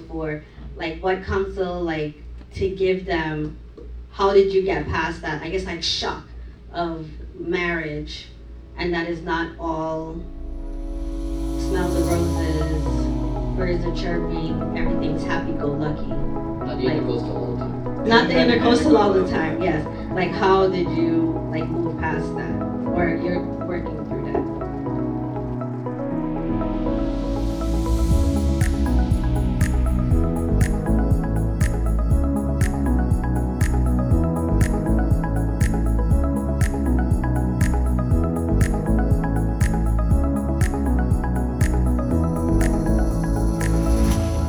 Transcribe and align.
before, 0.00 0.42
like 0.76 1.02
what 1.02 1.24
counsel, 1.24 1.80
like 1.82 2.14
to 2.54 2.68
give 2.68 3.04
them. 3.06 3.58
How 4.10 4.32
did 4.32 4.52
you 4.52 4.62
get 4.62 4.86
past 4.86 5.22
that? 5.22 5.42
I 5.42 5.48
guess 5.50 5.64
like 5.64 5.82
shock 5.82 6.24
of 6.72 7.08
marriage, 7.38 8.26
and 8.76 8.94
that 8.94 9.08
is 9.08 9.22
not 9.22 9.52
all 9.58 10.14
smells 11.58 11.96
of 11.96 12.08
roses, 12.08 13.56
birds 13.56 13.84
are 13.84 13.96
chirping, 13.96 14.60
everything's 14.78 15.24
happy-go-lucky. 15.24 16.06
Not 16.06 16.78
the 16.78 16.84
Like- 16.84 16.96
intercoastal 17.00 17.34
all 17.34 17.56
the 17.56 17.64
time. 17.64 18.08
Not 18.08 18.28
the 18.28 18.34
intercoastal 18.34 18.98
all 18.98 19.12
the 19.12 19.28
time. 19.28 19.62
Yes. 19.62 19.86
Like 20.12 20.30
how 20.30 20.68
did 20.68 20.88
you 20.90 21.32
like 21.50 21.68
move 21.68 21.98
past 22.00 22.34
that, 22.36 22.54
or 22.94 23.16
you're 23.22 23.40
working 23.66 23.93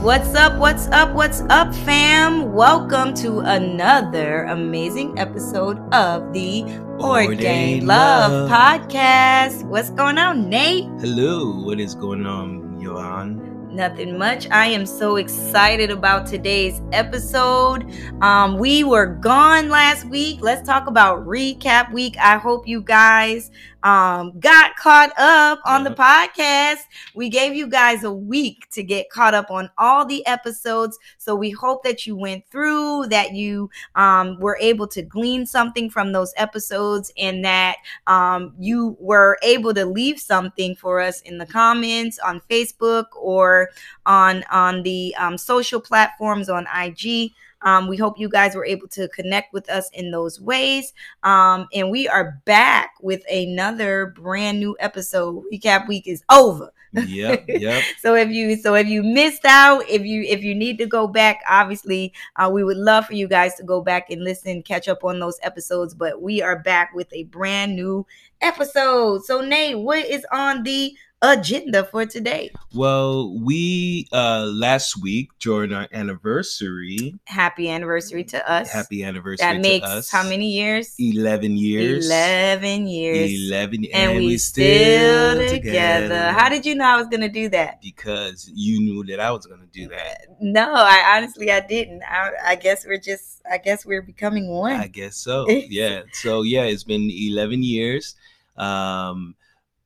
What's 0.05 0.35
up? 0.35 0.59
What's 0.59 0.85
up? 0.89 1.15
What's 1.15 1.41
up, 1.49 1.73
fam? 1.73 2.53
Welcome 2.53 3.15
to 3.15 3.39
another 3.39 4.43
amazing 4.43 5.17
episode 5.17 5.79
of 5.91 6.31
the 6.31 6.61
Ordained, 7.01 7.01
Ordained 7.01 7.87
Love, 7.87 8.31
Love. 8.31 8.51
podcast. 8.51 9.63
What's 9.63 9.89
going 9.89 10.19
on, 10.19 10.47
Nate? 10.47 10.85
Hello, 11.01 11.59
what 11.59 11.79
is 11.79 11.95
going 11.95 12.27
on, 12.27 12.77
Yvonne? 12.79 13.54
Nothing 13.75 14.17
much. 14.17 14.49
I 14.51 14.67
am 14.67 14.85
so 14.85 15.17
excited 15.17 15.91
about 15.91 16.25
today's 16.25 16.79
episode. 16.93 17.91
Um, 18.21 18.57
we 18.57 18.85
were 18.85 19.05
gone 19.05 19.67
last 19.67 20.05
week. 20.05 20.39
Let's 20.41 20.65
talk 20.65 20.87
about 20.87 21.27
recap 21.27 21.91
week. 21.91 22.15
I 22.17 22.37
hope 22.37 22.69
you 22.69 22.79
guys 22.79 23.51
um, 23.83 24.39
got 24.39 24.75
caught 24.77 25.11
up 25.17 25.59
on 25.65 25.83
the 25.83 25.91
podcast. 25.91 26.79
We 27.13 27.29
gave 27.29 27.53
you 27.53 27.67
guys 27.67 28.03
a 28.03 28.11
week 28.11 28.67
to 28.71 28.81
get 28.81 29.11
caught 29.11 29.35
up 29.35 29.51
on 29.51 29.69
all 29.77 30.05
the 30.05 30.25
episodes. 30.25 30.97
So 31.19 31.35
we 31.35 31.51
hope 31.51 31.83
that 31.83 32.07
you 32.07 32.15
went 32.15 32.47
through, 32.47 33.07
that 33.07 33.33
you 33.33 33.69
um, 33.93 34.39
were 34.39 34.57
able 34.59 34.87
to 34.87 35.03
glean 35.03 35.45
something 35.45 35.89
from 35.89 36.13
those 36.13 36.33
episodes, 36.37 37.11
and 37.17 37.45
that 37.45 37.75
um, 38.07 38.55
you 38.57 38.97
were 38.99 39.37
able 39.43 39.73
to 39.75 39.85
leave 39.85 40.19
something 40.19 40.75
for 40.75 40.99
us 40.99 41.21
in 41.21 41.37
the 41.37 41.45
comments 41.45 42.17
on 42.19 42.41
Facebook 42.49 43.05
or 43.15 43.64
on 44.05 44.43
on 44.51 44.83
the 44.83 45.15
um, 45.15 45.37
social 45.37 45.79
platforms 45.79 46.49
on 46.49 46.67
IG. 46.75 47.31
Um, 47.61 47.87
we 47.87 47.97
hope 47.97 48.19
you 48.19 48.29
guys 48.29 48.55
were 48.55 48.65
able 48.65 48.87
to 48.89 49.07
connect 49.09 49.51
with 49.51 49.69
us 49.69 49.89
in 49.93 50.11
those 50.11 50.39
ways. 50.39 50.93
Um, 51.23 51.67
and 51.73 51.89
we 51.89 52.07
are 52.07 52.39
back 52.45 52.91
with 53.01 53.23
another 53.29 54.13
brand 54.15 54.59
new 54.59 54.77
episode. 54.79 55.43
Recap 55.51 55.87
week 55.87 56.07
is 56.07 56.23
over. 56.31 56.71
Yep, 56.93 57.45
yep. 57.47 57.83
So 57.99 58.15
if 58.15 58.29
you 58.29 58.55
so 58.55 58.75
if 58.75 58.87
you 58.87 59.03
missed 59.03 59.45
out, 59.45 59.83
if 59.89 60.03
you 60.03 60.21
if 60.21 60.43
you 60.43 60.55
need 60.55 60.77
to 60.77 60.85
go 60.85 61.07
back, 61.07 61.41
obviously 61.49 62.13
uh, 62.35 62.49
we 62.53 62.63
would 62.63 62.77
love 62.77 63.07
for 63.07 63.13
you 63.13 63.27
guys 63.27 63.55
to 63.55 63.63
go 63.63 63.81
back 63.81 64.09
and 64.09 64.23
listen, 64.23 64.63
catch 64.63 64.87
up 64.87 65.03
on 65.03 65.19
those 65.19 65.39
episodes. 65.41 65.93
But 65.93 66.21
we 66.21 66.41
are 66.41 66.59
back 66.59 66.93
with 66.93 67.11
a 67.11 67.23
brand 67.23 67.75
new 67.75 68.05
episode. 68.41 69.25
So 69.25 69.41
Nate, 69.41 69.79
what 69.79 70.05
is 70.05 70.25
on 70.31 70.63
the 70.63 70.95
agenda 71.21 71.83
for 71.85 72.05
today? 72.05 72.51
Well, 72.73 73.37
we 73.39 74.07
uh 74.11 74.45
last 74.53 75.01
week 75.01 75.29
during 75.39 75.73
our 75.73 75.87
anniversary, 75.91 77.15
Happy 77.25 77.69
anniversary 77.69 78.23
to 78.25 78.51
us. 78.51 78.71
happy 78.71 79.03
anniversary 79.03 79.45
that 79.45 79.61
makes 79.61 79.87
us. 79.87 80.11
how 80.11 80.23
many 80.27 80.51
years? 80.51 80.93
Eleven 80.99 81.57
years. 81.57 82.05
Eleven 82.05 82.87
years. 82.87 83.31
Eleven, 83.33 83.85
and, 83.93 84.17
we, 84.17 84.37
still 84.37 85.47
together. 85.47 86.31
How 86.31 86.49
did 86.49 86.65
you 86.65 86.75
know 86.75 86.85
I 86.85 86.97
was 86.97 87.07
gonna 87.07 87.29
do 87.29 87.49
that? 87.49 87.81
Because 87.81 88.49
you 88.53 88.79
knew 88.79 89.03
that 89.05 89.19
I 89.19 89.31
was 89.31 89.45
gonna 89.45 89.67
do 89.71 89.87
that. 89.89 90.27
No, 90.39 90.73
I 90.73 91.15
honestly 91.17 91.51
I 91.51 91.61
didn't. 91.61 92.03
I, 92.03 92.31
I 92.45 92.55
guess 92.55 92.85
we're 92.85 92.99
just 92.99 93.41
I 93.49 93.57
guess 93.57 93.85
we're 93.85 94.01
becoming 94.01 94.49
one. 94.49 94.73
I 94.73 94.87
guess 94.87 95.15
so. 95.15 95.47
Yeah. 95.75 96.01
So 96.13 96.43
yeah, 96.43 96.63
it's 96.63 96.83
been 96.83 97.09
eleven 97.11 97.63
years. 97.63 98.15
Um, 98.57 99.35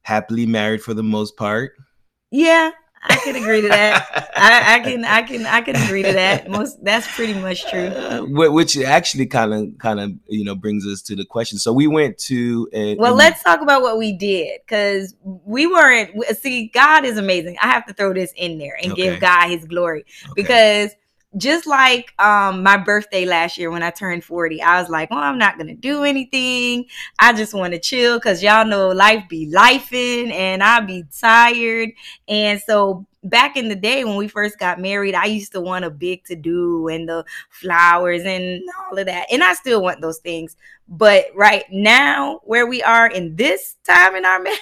happily 0.04 0.46
married 0.46 0.82
for 0.82 0.94
the 0.94 1.04
most 1.04 1.38
part. 1.38 1.74
yeah, 2.32 2.72
I 3.02 3.16
can 3.24 3.36
agree 3.38 3.62
to 3.62 3.70
that. 3.70 4.32
I, 4.36 4.76
I 4.76 4.80
can 4.82 5.06
I 5.06 5.22
can 5.22 5.46
I 5.46 5.62
can 5.62 5.76
agree 5.78 6.04
to 6.04 6.12
that. 6.14 6.50
Most 6.50 6.84
that's 6.84 7.08
pretty 7.16 7.34
much 7.34 7.66
true. 7.70 7.88
Uh, 8.10 8.22
which 8.26 8.78
actually 8.78 9.26
kind 9.26 9.54
of 9.54 9.68
kind 9.80 10.00
of 10.00 10.12
you 10.28 10.44
know 10.44 10.56
brings 10.56 10.86
us 10.86 11.02
to 11.04 11.16
the 11.16 11.24
question. 11.26 11.58
So 11.60 11.72
we 11.72 11.88
went 11.88 12.18
to 12.28 12.68
a, 12.74 12.96
Well, 12.96 13.14
a- 13.14 13.16
let's 13.16 13.42
talk 13.44 13.62
about 13.62 13.82
what 13.82 13.98
we 13.98 14.12
did 14.14 14.60
because 14.66 15.16
we 15.24 15.66
weren't. 15.68 16.12
See, 16.40 16.68
God 16.74 17.06
is 17.06 17.18
amazing. 17.18 17.58
I 17.62 17.68
have 17.68 17.86
to 17.86 17.94
throw 17.94 18.14
this 18.14 18.34
in 18.36 18.58
there 18.58 18.78
and 18.82 18.92
Okay. 18.94 19.04
give 19.04 19.20
God 19.22 19.50
His 19.50 19.64
glory 19.66 20.06
okay. 20.32 20.34
because 20.36 20.92
just 21.38 21.68
like 21.68 22.14
um 22.20 22.64
my 22.64 22.76
birthday 22.78 23.26
last 23.26 23.58
year 23.58 23.70
when 23.70 23.84
I 23.84 23.92
turned 23.92 24.24
40, 24.24 24.62
I 24.62 24.82
was 24.82 24.90
like, 24.90 25.10
"Oh, 25.12 25.18
I'm 25.18 25.38
not 25.38 25.58
gonna 25.58 25.76
do 25.76 26.04
anything. 26.04 26.86
I 27.20 27.34
just 27.34 27.54
want 27.54 27.74
to 27.74 27.80
chill 27.80 28.18
because 28.18 28.42
y'all 28.42 28.66
know 28.66 28.90
life 28.90 29.24
be 29.30 29.52
lifing 29.52 30.32
and 30.32 30.64
I 30.64 30.80
be 30.82 31.04
tired." 31.20 31.90
And 32.28 32.60
so 32.62 33.06
back 33.24 33.58
in 33.58 33.68
the 33.68 33.76
day 33.76 34.04
when 34.06 34.16
we 34.16 34.28
first 34.28 34.58
got 34.58 34.80
married, 34.80 35.14
I 35.14 35.26
used 35.26 35.52
to 35.52 35.62
want 35.62 35.86
a 35.86 35.90
big 35.90 36.24
to 36.26 36.36
do 36.36 36.88
and 36.88 37.08
the 37.08 37.26
flowers 37.50 38.24
and 38.24 38.62
all 38.90 38.98
of 38.98 39.06
that. 39.06 39.28
And 39.32 39.44
I 39.44 39.54
still 39.54 39.82
want 39.82 40.02
those 40.02 40.20
things. 40.20 40.56
But 40.88 41.26
right 41.36 41.66
now, 41.72 42.40
where 42.44 42.66
we 42.66 42.82
are 42.82 43.08
in 43.08 43.36
this 43.36 43.76
time 43.84 44.16
in 44.16 44.26
our 44.26 44.40
marriage 44.44 44.60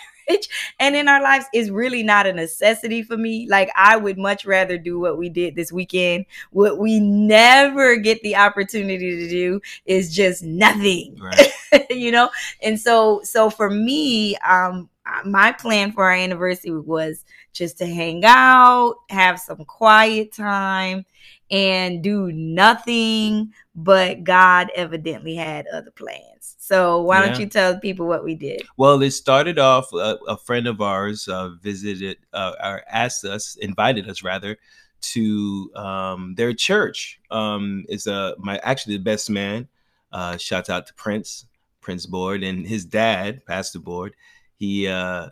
and 0.80 0.96
in 0.96 1.08
our 1.08 1.22
lives 1.22 1.46
is 1.54 1.72
really 1.72 2.04
not 2.04 2.28
a 2.28 2.34
necessity 2.34 3.04
for 3.04 3.18
me. 3.18 3.48
Like 3.50 3.70
I 3.76 3.98
would 3.98 4.18
much 4.18 4.46
rather 4.46 4.78
do 4.78 5.00
what 5.00 5.18
we 5.18 5.30
did 5.30 5.56
this 5.56 5.72
weekend. 5.72 6.26
What 6.52 6.78
we 6.78 7.00
never 7.00 7.96
get 7.98 8.22
the 8.22 8.36
opportunity 8.36 9.18
to 9.18 9.30
do 9.30 9.62
is 9.86 10.14
just 10.14 10.44
nothing. 10.44 11.18
right. 11.20 11.90
you 11.90 12.12
know? 12.12 12.30
And 12.62 12.80
so 12.80 13.22
so 13.24 13.50
for 13.50 13.70
me, 13.70 14.36
um 14.38 14.90
my 15.26 15.52
plan 15.52 15.92
for 15.92 16.04
our 16.04 16.12
anniversary 16.12 16.80
was 16.80 17.24
just 17.54 17.78
to 17.78 17.86
hang 17.86 18.24
out, 18.26 18.96
have 19.10 19.40
some 19.40 19.64
quiet 19.66 20.34
time, 20.34 21.06
and 21.50 22.03
do 22.03 22.31
nothing. 22.31 23.53
But 23.75 24.24
God 24.24 24.69
evidently 24.75 25.35
had 25.35 25.68
other 25.68 25.91
plans. 25.91 26.56
So 26.58 27.02
why 27.02 27.25
don't 27.25 27.40
you 27.40 27.46
tell 27.46 27.80
people 27.80 28.08
what 28.08 28.24
we 28.24 28.35
did? 28.35 28.63
Well, 28.75 29.02
it 29.02 29.12
started 29.12 29.57
off. 29.57 29.94
Uh, 29.94 30.18
a 30.28 30.36
friend 30.36 30.68
of 30.68 30.81
ours 30.81 31.28
uh, 31.28 31.52
visited, 31.62 32.18
uh, 32.34 32.53
or 32.62 32.84
asked 32.90 33.24
us, 33.24 33.56
invited 33.56 34.09
us 34.09 34.24
rather, 34.24 34.57
to 35.00 35.72
um, 35.75 36.34
their 36.36 36.53
church. 36.53 37.22
Um, 37.31 37.86
is 37.88 38.07
uh, 38.07 38.34
my 38.38 38.57
actually 38.63 38.97
the 38.97 39.03
best 39.03 39.30
man. 39.30 39.68
Uh, 40.12 40.38
shouts 40.38 40.69
out 40.69 40.88
to 40.88 40.94
Prince, 40.96 41.46
Prince 41.81 42.06
Board, 42.06 42.44
and 42.44 42.66
his 42.66 42.86
dad, 42.86 43.46
Pastor 43.46 43.80
Board. 43.80 44.16
He 44.56 44.88
uh, 44.88 45.30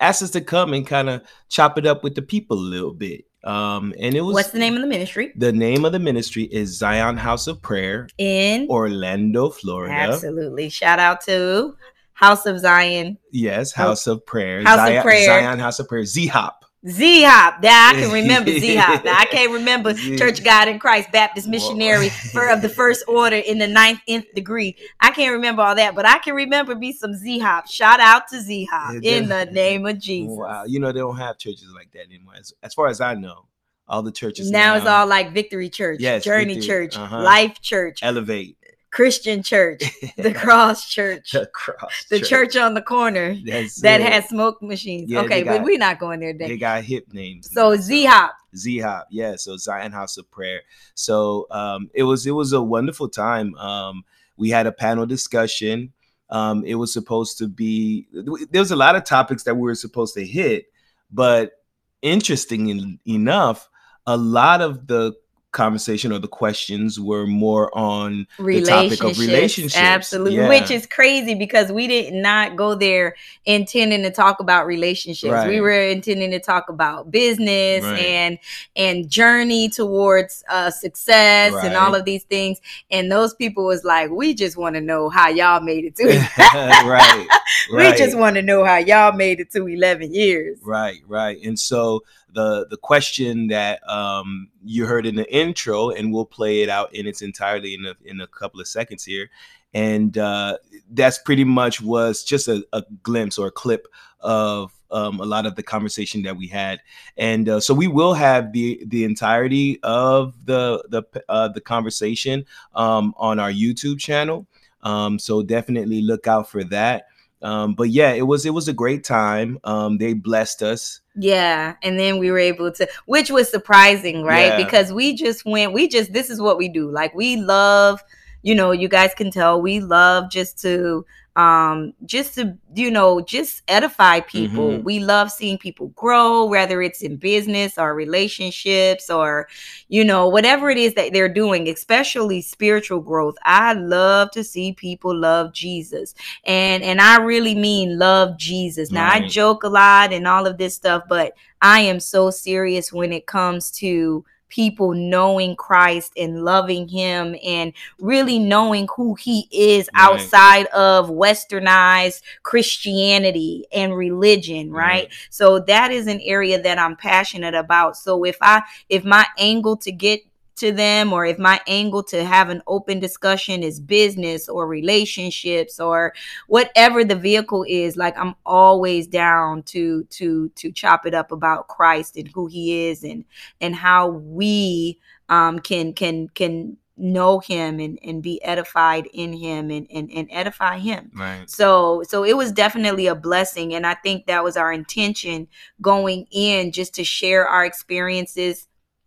asked 0.00 0.22
us 0.22 0.30
to 0.32 0.40
come 0.40 0.72
and 0.72 0.86
kind 0.86 1.08
of 1.08 1.22
chop 1.48 1.78
it 1.78 1.86
up 1.86 2.04
with 2.04 2.14
the 2.14 2.22
people 2.22 2.58
a 2.58 2.60
little 2.60 2.92
bit. 2.92 3.24
Um, 3.46 3.94
and 3.98 4.14
it 4.14 4.20
was 4.22 4.34
What's 4.34 4.50
the 4.50 4.58
name 4.58 4.74
of 4.74 4.80
the 4.82 4.86
ministry? 4.88 5.32
The 5.36 5.52
name 5.52 5.84
of 5.84 5.92
the 5.92 5.98
ministry 6.00 6.44
is 6.44 6.76
Zion 6.76 7.16
House 7.16 7.46
of 7.46 7.62
Prayer, 7.62 8.08
In 8.18 8.68
Orlando, 8.68 9.50
Florida. 9.50 9.94
absolutely. 9.94 10.68
Shout 10.68 10.98
out 10.98 11.20
to 11.22 11.76
House 12.14 12.44
of 12.46 12.58
Zion, 12.58 13.18
Yes, 13.30 13.72
House 13.72 14.06
of 14.08 14.26
Prayer. 14.26 14.62
House 14.64 14.90
of 14.90 15.02
Prayer. 15.02 15.24
Zion 15.26 15.58
House 15.60 15.78
of 15.78 15.88
Prayer. 15.88 16.04
Z 16.04 16.26
Hop. 16.26 16.64
Z 16.88 17.24
Hop. 17.24 17.62
That 17.62 17.94
I 17.94 18.00
can 18.00 18.12
remember 18.12 18.50
Z 18.58 18.76
Hop. 18.76 19.04
Now, 19.04 19.16
I 19.18 19.26
can't 19.26 19.52
remember 19.52 19.92
Yeah. 19.92 20.16
Church 20.16 20.44
God 20.44 20.68
in 20.68 20.78
Christ 20.78 21.10
Baptist 21.12 21.48
Missionary 21.48 22.08
for 22.32 22.48
of 22.48 22.62
the 22.62 22.68
first 22.68 23.04
order 23.08 23.36
in 23.36 23.58
the 23.58 23.66
ninth 23.66 24.00
nth 24.06 24.32
degree. 24.34 24.76
I 25.00 25.10
can't 25.10 25.32
remember 25.32 25.62
all 25.62 25.74
that, 25.74 25.94
but 25.94 26.06
I 26.06 26.18
can 26.18 26.34
remember 26.34 26.74
be 26.74 26.92
some 26.92 27.14
Z 27.14 27.38
Hop. 27.40 27.68
Shout 27.68 28.00
out 28.00 28.28
to 28.28 28.40
Z 28.40 28.68
Hop 28.70 28.94
Yeah, 29.00 29.16
in 29.16 29.28
the 29.28 29.46
name 29.46 29.86
of 29.86 29.98
Jesus. 29.98 30.36
Wow. 30.36 30.64
You 30.64 30.80
know, 30.80 30.92
they 30.92 31.00
don't 31.00 31.16
have 31.16 31.38
churches 31.38 31.72
like 31.74 31.90
that 31.92 32.06
anymore. 32.06 32.34
As, 32.38 32.52
as 32.62 32.74
far 32.74 32.88
as 32.88 33.00
I 33.00 33.14
know, 33.14 33.46
all 33.88 34.02
the 34.02 34.12
churches 34.12 34.50
Now 34.50 34.76
it's 34.76 34.86
all 34.86 35.06
like 35.06 35.32
Victory 35.32 35.68
Church, 35.68 36.00
Yes, 36.00 36.24
Journey 36.24 36.54
Victory, 36.54 36.66
Church, 36.66 36.96
uh-huh. 36.96 37.22
Life 37.22 37.60
Church, 37.60 38.00
elevate 38.02 38.56
Christian 38.96 39.42
Church, 39.42 39.82
the 40.16 40.32
Cross 40.32 40.88
Church, 40.88 41.32
the 41.32 41.44
cross. 41.52 42.06
the 42.08 42.18
church 42.18 42.56
on 42.56 42.72
the 42.72 42.80
corner 42.80 43.36
That's 43.44 43.82
that 43.82 44.00
it. 44.00 44.10
has 44.10 44.26
smoke 44.30 44.62
machines. 44.62 45.10
Yeah, 45.10 45.20
okay, 45.20 45.42
they 45.42 45.48
but 45.50 45.62
we're 45.64 45.76
not 45.76 45.98
going 45.98 46.18
there 46.20 46.32
They 46.32 46.56
got 46.56 46.82
hip 46.82 47.12
names. 47.12 47.52
So 47.52 47.76
Z 47.76 48.06
Hop. 48.06 48.34
Z 48.56 48.78
Hop, 48.78 49.08
yeah. 49.10 49.36
So 49.36 49.58
Zion 49.58 49.92
House 49.92 50.16
of 50.16 50.30
Prayer. 50.30 50.62
So 50.94 51.46
um, 51.50 51.90
it 51.92 52.04
was 52.04 52.26
it 52.26 52.30
was 52.30 52.54
a 52.54 52.62
wonderful 52.62 53.10
time. 53.10 53.54
Um, 53.56 54.04
we 54.38 54.48
had 54.48 54.66
a 54.66 54.72
panel 54.72 55.04
discussion. 55.04 55.92
Um, 56.30 56.64
it 56.64 56.76
was 56.76 56.90
supposed 56.90 57.36
to 57.36 57.48
be 57.48 58.08
there 58.50 58.62
was 58.62 58.70
a 58.70 58.76
lot 58.76 58.96
of 58.96 59.04
topics 59.04 59.42
that 59.42 59.56
we 59.56 59.60
were 59.60 59.74
supposed 59.74 60.14
to 60.14 60.24
hit, 60.24 60.72
but 61.12 61.52
interesting 62.00 62.98
enough, 63.06 63.68
a 64.06 64.16
lot 64.16 64.62
of 64.62 64.86
the 64.86 65.12
conversation 65.56 66.12
or 66.12 66.18
the 66.18 66.28
questions 66.28 67.00
were 67.00 67.26
more 67.26 67.76
on 67.76 68.26
the 68.38 68.60
topic 68.62 69.02
of 69.02 69.18
relationships. 69.18 69.76
Absolutely. 69.76 70.36
Yeah. 70.36 70.48
Which 70.48 70.70
is 70.70 70.86
crazy 70.86 71.34
because 71.34 71.72
we 71.72 71.86
did 71.86 72.12
not 72.12 72.56
go 72.56 72.74
there 72.74 73.16
intending 73.46 74.02
to 74.02 74.10
talk 74.10 74.38
about 74.38 74.66
relationships. 74.66 75.32
Right. 75.32 75.48
We 75.48 75.62
were 75.62 75.70
intending 75.70 76.30
to 76.32 76.40
talk 76.40 76.68
about 76.68 77.10
business 77.10 77.82
Right. 77.82 78.00
and 78.00 78.38
and 78.76 79.08
journey 79.08 79.70
towards 79.70 80.44
uh 80.50 80.70
success 80.70 81.54
and 81.64 81.74
all 81.74 81.94
of 81.94 82.04
these 82.04 82.24
things. 82.24 82.60
And 82.90 83.10
those 83.10 83.34
people 83.34 83.64
was 83.64 83.82
like, 83.82 84.10
we 84.10 84.34
just 84.34 84.58
want 84.58 84.74
to 84.74 84.82
know 84.82 85.08
how 85.08 85.28
y'all 85.30 85.60
made 85.60 85.86
it 85.86 85.96
to 85.96 86.04
right. 86.86 87.26
We 87.72 87.92
just 87.96 88.16
want 88.16 88.36
to 88.36 88.42
know 88.42 88.64
how 88.64 88.76
y'all 88.76 89.12
made 89.12 89.40
it 89.40 89.50
to 89.52 89.66
11 89.66 90.12
years. 90.12 90.58
Right, 90.62 91.00
right. 91.08 91.42
And 91.42 91.58
so 91.58 92.04
the 92.36 92.66
the 92.68 92.76
question 92.76 93.48
that 93.48 93.80
um, 93.88 94.48
you 94.62 94.86
heard 94.86 95.06
in 95.06 95.16
the 95.16 95.34
intro, 95.34 95.90
and 95.90 96.12
we'll 96.12 96.26
play 96.26 96.62
it 96.62 96.68
out 96.68 96.94
in 96.94 97.06
its 97.06 97.22
entirety 97.22 97.74
in 97.74 97.86
a, 97.86 97.94
in 98.04 98.20
a 98.20 98.26
couple 98.26 98.60
of 98.60 98.68
seconds 98.68 99.04
here, 99.04 99.30
and 99.72 100.18
uh, 100.18 100.58
that's 100.90 101.18
pretty 101.18 101.44
much 101.44 101.80
was 101.80 102.22
just 102.22 102.46
a, 102.46 102.62
a 102.74 102.84
glimpse 103.02 103.38
or 103.38 103.46
a 103.46 103.50
clip 103.50 103.88
of 104.20 104.70
um, 104.90 105.18
a 105.18 105.24
lot 105.24 105.46
of 105.46 105.56
the 105.56 105.62
conversation 105.62 106.22
that 106.22 106.36
we 106.36 106.46
had, 106.46 106.80
and 107.16 107.48
uh, 107.48 107.58
so 107.58 107.72
we 107.72 107.88
will 107.88 108.12
have 108.12 108.52
the 108.52 108.84
the 108.86 109.04
entirety 109.04 109.80
of 109.82 110.34
the 110.44 110.84
the 110.90 111.02
uh, 111.30 111.48
the 111.48 111.60
conversation 111.60 112.44
um, 112.74 113.14
on 113.16 113.40
our 113.40 113.50
YouTube 113.50 113.98
channel. 113.98 114.46
Um, 114.82 115.18
so 115.18 115.42
definitely 115.42 116.02
look 116.02 116.28
out 116.28 116.50
for 116.50 116.62
that. 116.64 117.06
Um, 117.46 117.74
but 117.74 117.90
yeah, 117.90 118.10
it 118.10 118.26
was 118.26 118.44
it 118.44 118.50
was 118.50 118.66
a 118.66 118.72
great 118.72 119.04
time. 119.04 119.60
Um, 119.62 119.98
they 119.98 120.14
blessed 120.14 120.64
us. 120.64 121.00
Yeah, 121.14 121.76
and 121.80 121.96
then 121.96 122.18
we 122.18 122.32
were 122.32 122.40
able 122.40 122.72
to, 122.72 122.88
which 123.06 123.30
was 123.30 123.48
surprising, 123.48 124.24
right? 124.24 124.58
Yeah. 124.58 124.64
Because 124.64 124.92
we 124.92 125.14
just 125.14 125.44
went, 125.46 125.72
we 125.72 125.86
just, 125.86 126.12
this 126.12 126.28
is 126.28 126.40
what 126.40 126.58
we 126.58 126.68
do. 126.68 126.90
Like, 126.90 127.14
we 127.14 127.36
love, 127.36 128.02
you 128.46 128.54
know, 128.54 128.70
you 128.70 128.86
guys 128.88 129.12
can 129.12 129.28
tell 129.28 129.60
we 129.60 129.80
love 129.80 130.30
just 130.30 130.56
to, 130.62 131.04
um, 131.34 131.92
just 132.04 132.36
to, 132.36 132.56
you 132.76 132.92
know, 132.92 133.20
just 133.20 133.62
edify 133.66 134.20
people. 134.20 134.78
Mhm. 134.78 134.84
We 134.84 135.00
love 135.00 135.32
seeing 135.32 135.58
people 135.58 135.88
grow, 135.96 136.44
whether 136.44 136.80
it's 136.80 137.02
in 137.02 137.16
business 137.16 137.76
or 137.76 137.92
relationships 137.92 139.10
or, 139.10 139.48
you 139.88 140.04
know, 140.04 140.28
whatever 140.28 140.70
it 140.70 140.78
is 140.78 140.94
that 140.94 141.12
they're 141.12 141.28
doing, 141.42 141.68
especially 141.68 142.40
spiritual 142.40 143.00
growth. 143.00 143.34
I 143.44 143.72
love 143.72 144.30
to 144.30 144.44
see 144.44 144.72
people 144.72 145.12
love 145.14 145.52
Jesus 145.52 146.14
and 146.44 146.84
and 146.84 147.00
I 147.00 147.16
really 147.18 147.56
mean 147.56 147.98
love 147.98 148.38
Jesus. 148.38 148.92
Now 148.92 149.10
I 149.10 149.26
joke 149.26 149.64
a 149.64 149.68
lot 149.68 150.12
and 150.12 150.24
all 150.28 150.46
of 150.46 150.56
this 150.56 150.76
stuff, 150.76 151.02
but 151.08 151.32
I 151.60 151.80
am 151.80 151.98
so 151.98 152.30
serious 152.30 152.92
when 152.92 153.12
it 153.12 153.26
comes 153.26 153.72
to 153.82 154.24
people 154.48 154.92
knowing 154.92 155.56
Christ 155.56 156.12
and 156.16 156.44
loving 156.44 156.88
him 156.88 157.36
and 157.44 157.72
really 157.98 158.38
knowing 158.38 158.88
who 158.96 159.14
he 159.14 159.48
is 159.50 159.88
Right. 159.94 160.10
outside 160.10 160.66
of 160.66 161.10
westernized 161.10 162.22
Christianity 162.42 163.66
and 163.72 163.96
religion, 163.96 164.70
right? 164.70 164.86
Right. 164.86 165.12
So 165.30 165.58
that 165.60 165.90
is 165.90 166.06
an 166.06 166.20
area 166.22 166.60
that 166.62 166.78
I'm 166.78 166.96
passionate 166.96 167.54
about. 167.54 167.96
So 167.96 168.24
if 168.24 168.36
I 168.40 168.62
if 168.88 169.04
my 169.04 169.26
angle 169.38 169.76
to 169.78 169.92
get 169.92 170.20
to 170.56 170.72
them 170.72 171.12
or 171.12 171.24
if 171.26 171.38
my 171.38 171.60
angle 171.66 172.02
to 172.02 172.24
have 172.24 172.48
an 172.50 172.62
open 172.66 172.98
discussion 172.98 173.62
is 173.62 173.78
business 173.78 174.48
or 174.48 174.66
relationships 174.66 175.78
or 175.78 176.12
whatever 176.48 177.04
the 177.04 177.14
vehicle 177.14 177.64
is 177.68 177.96
like 177.96 178.16
i'm 178.18 178.34
always 178.44 179.06
down 179.06 179.62
to 179.62 180.04
to 180.04 180.48
to 180.50 180.72
chop 180.72 181.06
it 181.06 181.14
up 181.14 181.30
about 181.30 181.68
christ 181.68 182.16
and 182.16 182.28
who 182.28 182.46
he 182.46 182.86
is 182.88 183.04
and 183.04 183.24
and 183.60 183.74
how 183.76 184.08
we 184.08 184.98
um 185.28 185.58
can 185.58 185.92
can 185.92 186.28
can 186.30 186.76
know 186.98 187.38
him 187.40 187.78
and 187.78 187.98
and 188.02 188.22
be 188.22 188.42
edified 188.42 189.06
in 189.12 189.30
him 189.32 189.70
and 189.70 189.86
and, 189.92 190.10
and 190.10 190.26
edify 190.30 190.78
him 190.78 191.10
Right. 191.14 191.48
so 191.48 192.02
so 192.08 192.24
it 192.24 192.36
was 192.36 192.52
definitely 192.52 193.06
a 193.06 193.14
blessing 193.14 193.74
and 193.74 193.86
i 193.86 193.92
think 193.92 194.26
that 194.26 194.42
was 194.42 194.56
our 194.56 194.72
intention 194.72 195.46
going 195.82 196.26
in 196.30 196.72
just 196.72 196.94
to 196.94 197.04
share 197.04 197.46
our 197.46 197.66
experiences 197.66 198.66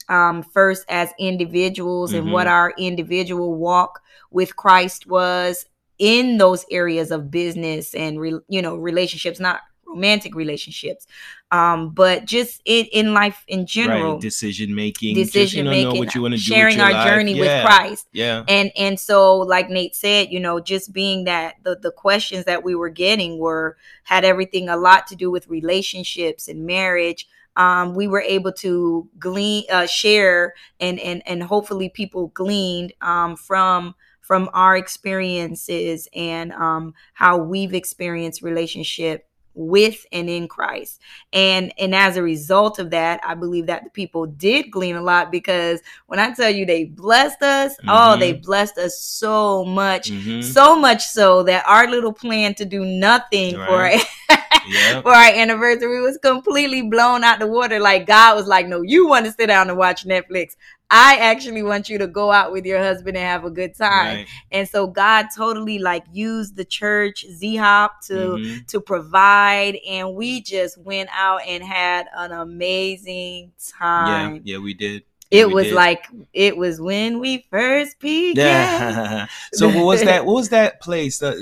um 0.09 0.43
first 0.43 0.85
as 0.89 1.11
individuals 1.19 2.13
and 2.13 2.31
what 2.31 2.47
Mhm. 2.47 2.51
our 2.51 2.73
individual 2.77 3.55
walk 3.55 4.01
with 4.31 4.55
christ 4.55 5.07
was 5.07 5.65
in 5.99 6.37
those 6.37 6.65
areas 6.71 7.11
of 7.11 7.29
business 7.31 7.93
and 7.93 8.19
re, 8.19 8.37
you 8.47 8.61
know 8.61 8.75
relationships 8.75 9.39
not 9.39 9.61
romantic 9.85 10.35
relationships 10.35 11.07
um 11.51 11.89
but 11.89 12.23
just 12.25 12.61
in 12.65 12.85
in 12.91 13.13
life 13.15 13.43
in 13.47 13.65
general 13.65 14.13
Right. 14.13 14.21
Decision 14.21 14.75
making. 14.75 15.15
decision 15.15 15.65
making 15.65 15.97
what 15.97 16.13
you 16.13 16.21
want 16.21 16.35
to 16.35 16.39
sharing 16.39 16.79
our 16.79 16.91
life. 16.91 17.07
journey 17.07 17.33
Yeah. 17.33 17.39
with 17.41 17.65
christ 17.65 18.07
Yeah. 18.13 18.43
and 18.47 18.71
and 18.77 18.99
so 18.99 19.37
like 19.37 19.67
nate 19.71 19.95
said 19.95 20.27
you 20.31 20.39
know 20.39 20.59
just 20.59 20.93
being 20.93 21.23
that 21.23 21.55
the 21.63 21.75
the 21.75 21.91
questions 21.91 22.45
that 22.45 22.63
we 22.63 22.75
were 22.75 22.89
getting 22.89 23.39
were 23.39 23.77
had 24.03 24.23
everything 24.23 24.69
a 24.69 24.77
lot 24.77 25.07
to 25.07 25.15
do 25.15 25.31
with 25.31 25.47
relationships 25.47 26.47
and 26.47 26.65
marriage 26.67 27.27
um 27.59 27.95
we 27.95 28.07
were 28.07 28.21
able 28.21 28.51
to 28.53 29.07
glean 29.19 29.65
uh 29.71 29.85
share 29.85 30.55
and 30.79 30.99
and 30.99 31.21
and 31.27 31.43
hopefully 31.43 31.89
people 31.89 32.29
gleaned 32.29 32.93
um 33.01 33.35
from 33.37 33.95
from 34.21 34.49
our 34.53 34.77
experiences 34.77 36.07
and 36.15 36.51
um 36.53 36.93
how 37.13 37.37
we've 37.37 37.75
experienced 37.75 38.41
relationship 38.41 39.28
with 39.59 40.05
and 40.13 40.29
in 40.29 40.47
Christ. 40.47 41.01
And 41.33 41.73
and 41.77 41.93
as 41.93 42.15
a 42.15 42.23
result 42.23 42.79
of 42.79 42.91
that, 42.91 43.19
I 43.27 43.35
believe 43.35 43.67
that 43.67 43.83
the 43.83 43.89
people 43.89 44.25
did 44.25 44.71
glean 44.71 44.95
a 44.95 45.01
lot 45.01 45.31
because 45.31 45.81
when 46.07 46.17
I 46.17 46.31
tell 46.31 46.49
you 46.49 46.65
they 46.65 46.85
blessed 46.85 47.41
us, 47.43 47.75
oh, 47.87 48.15
Mhm. 48.15 48.19
they 48.19 48.33
blessed 48.33 48.77
us 48.77 48.97
so 48.99 49.65
much. 49.65 50.09
Mhm. 50.09 50.43
So 50.43 50.75
much 50.77 51.05
so 51.05 51.43
that 51.43 51.65
our 51.67 51.87
little 51.89 52.13
plan 52.13 52.53
to 52.55 52.65
do 52.65 52.85
nothing 52.85 53.57
Right. 53.57 54.01
for 54.01 54.35
Yep. 54.69 55.03
for 55.03 55.11
our 55.13 55.31
anniversary 55.33 56.01
was 56.01 56.17
completely 56.19 56.81
blown 56.83 57.23
out 57.23 57.39
the 57.39 57.47
water. 57.47 57.79
Like 57.79 58.05
God 58.07 58.35
was 58.35 58.47
like, 58.47 58.67
"No, 58.67 58.81
you 58.81 59.07
want 59.07 59.25
to 59.25 59.31
sit 59.31 59.47
down 59.47 59.69
and 59.69 59.77
watch 59.77 60.05
Netflix. 60.05 60.55
I 60.91 61.17
actually 61.17 61.61
want 61.63 61.87
you 61.89 61.97
to 61.99 62.07
go 62.07 62.31
out 62.31 62.51
with 62.51 62.65
your 62.65 62.79
husband 62.79 63.15
and 63.15 63.25
have 63.25 63.45
a 63.45 63.51
good 63.51 63.75
time." 63.75 64.15
Right. 64.17 64.27
And 64.51 64.67
so 64.67 64.87
God 64.87 65.27
totally 65.35 65.79
like 65.79 66.03
used 66.11 66.55
the 66.55 66.65
church 66.65 67.25
Z 67.29 67.55
Hop 67.57 68.01
to 68.07 68.13
Mhm. 68.13 68.67
to 68.67 68.81
provide, 68.81 69.77
and 69.87 70.15
we 70.15 70.41
just 70.41 70.77
went 70.77 71.09
out 71.13 71.41
and 71.47 71.63
had 71.63 72.07
an 72.15 72.31
amazing 72.31 73.51
Yeah. 73.57 73.77
time. 73.77 74.41
Yeah. 74.43 74.57
We 74.57 74.73
did. 74.73 75.03
It 75.31 75.47
we 75.47 75.53
was 75.53 75.65
did. 75.65 75.75
like 75.75 76.07
it 76.33 76.57
was 76.57 76.81
when 76.81 77.19
we 77.19 77.45
first 77.51 77.99
began. 77.99 78.35
Yeah. 78.35 79.27
so 79.53 79.67
what 79.67 79.85
was 79.85 80.03
that? 80.03 80.25
What 80.25 80.33
was 80.33 80.49
that 80.49 80.81
place? 80.81 81.21
Uh, 81.21 81.35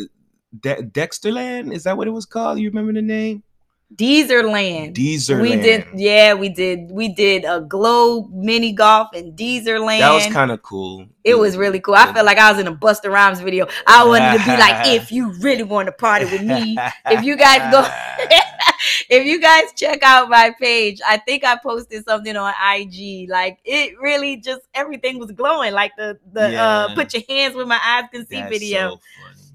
De- 0.59 0.81
Dexterland? 0.83 1.73
Is 1.73 1.83
that 1.83 1.95
what 1.97 2.07
it 2.07 2.11
was 2.11 2.25
called? 2.25 2.59
You 2.59 2.69
remember 2.69 2.91
the 2.93 3.01
name? 3.01 3.43
Dezerland. 3.95 4.93
Dezerland. 4.93 5.41
We 5.41 5.55
did, 5.55 5.85
yeah, 5.95 6.33
we 6.33 6.49
did. 6.49 6.91
We 6.91 7.07
did 7.07 7.45
a 7.45 7.61
globe 7.61 8.31
mini 8.33 8.73
golf 8.73 9.13
in 9.13 9.33
Dezerland. 9.33 9.99
That 9.99 10.13
was 10.13 10.27
kind 10.27 10.51
of 10.51 10.61
cool. 10.61 11.07
It 11.23 11.37
was 11.37 11.55
really 11.55 11.79
cool. 11.79 11.95
I 11.95 12.11
felt 12.11 12.25
like 12.25 12.37
I 12.37 12.51
was 12.51 12.59
in 12.59 12.67
a 12.67 12.75
Busta 12.75 13.09
Rhymes 13.09 13.39
video. 13.39 13.67
I 13.85 14.05
wanted 14.05 14.39
to 14.39 14.45
be 14.45 14.57
like, 14.57 14.87
if 14.95 15.11
you 15.11 15.31
really 15.39 15.63
want 15.63 15.87
to 15.87 15.93
party 15.93 16.25
with 16.25 16.43
me, 16.43 16.77
if 17.05 17.23
you 17.23 17.37
guys 17.37 17.71
go, 17.71 17.81
if 19.09 19.25
you 19.25 19.39
guys 19.41 19.71
check 19.75 20.03
out 20.03 20.29
my 20.29 20.53
page, 20.59 20.99
I 21.07 21.17
think 21.17 21.43
I 21.43 21.57
posted 21.57 22.03
something 22.05 22.35
on 22.35 22.53
IG. 22.75 23.29
Like 23.29 23.59
it 23.65 23.99
really 23.99 24.37
just 24.37 24.61
everything 24.73 25.19
was 25.19 25.31
glowing. 25.31 25.73
Like 25.73 25.95
the 25.97 26.17
the 26.33 26.55
uh, 26.59 26.93
put 26.95 27.13
your 27.13 27.23
hands 27.27 27.55
where 27.55 27.65
my 27.65 27.79
eyes 27.83 28.05
can 28.11 28.25
see 28.27 28.41
That's 28.41 28.49
video. 28.49 28.91
so. 28.95 28.99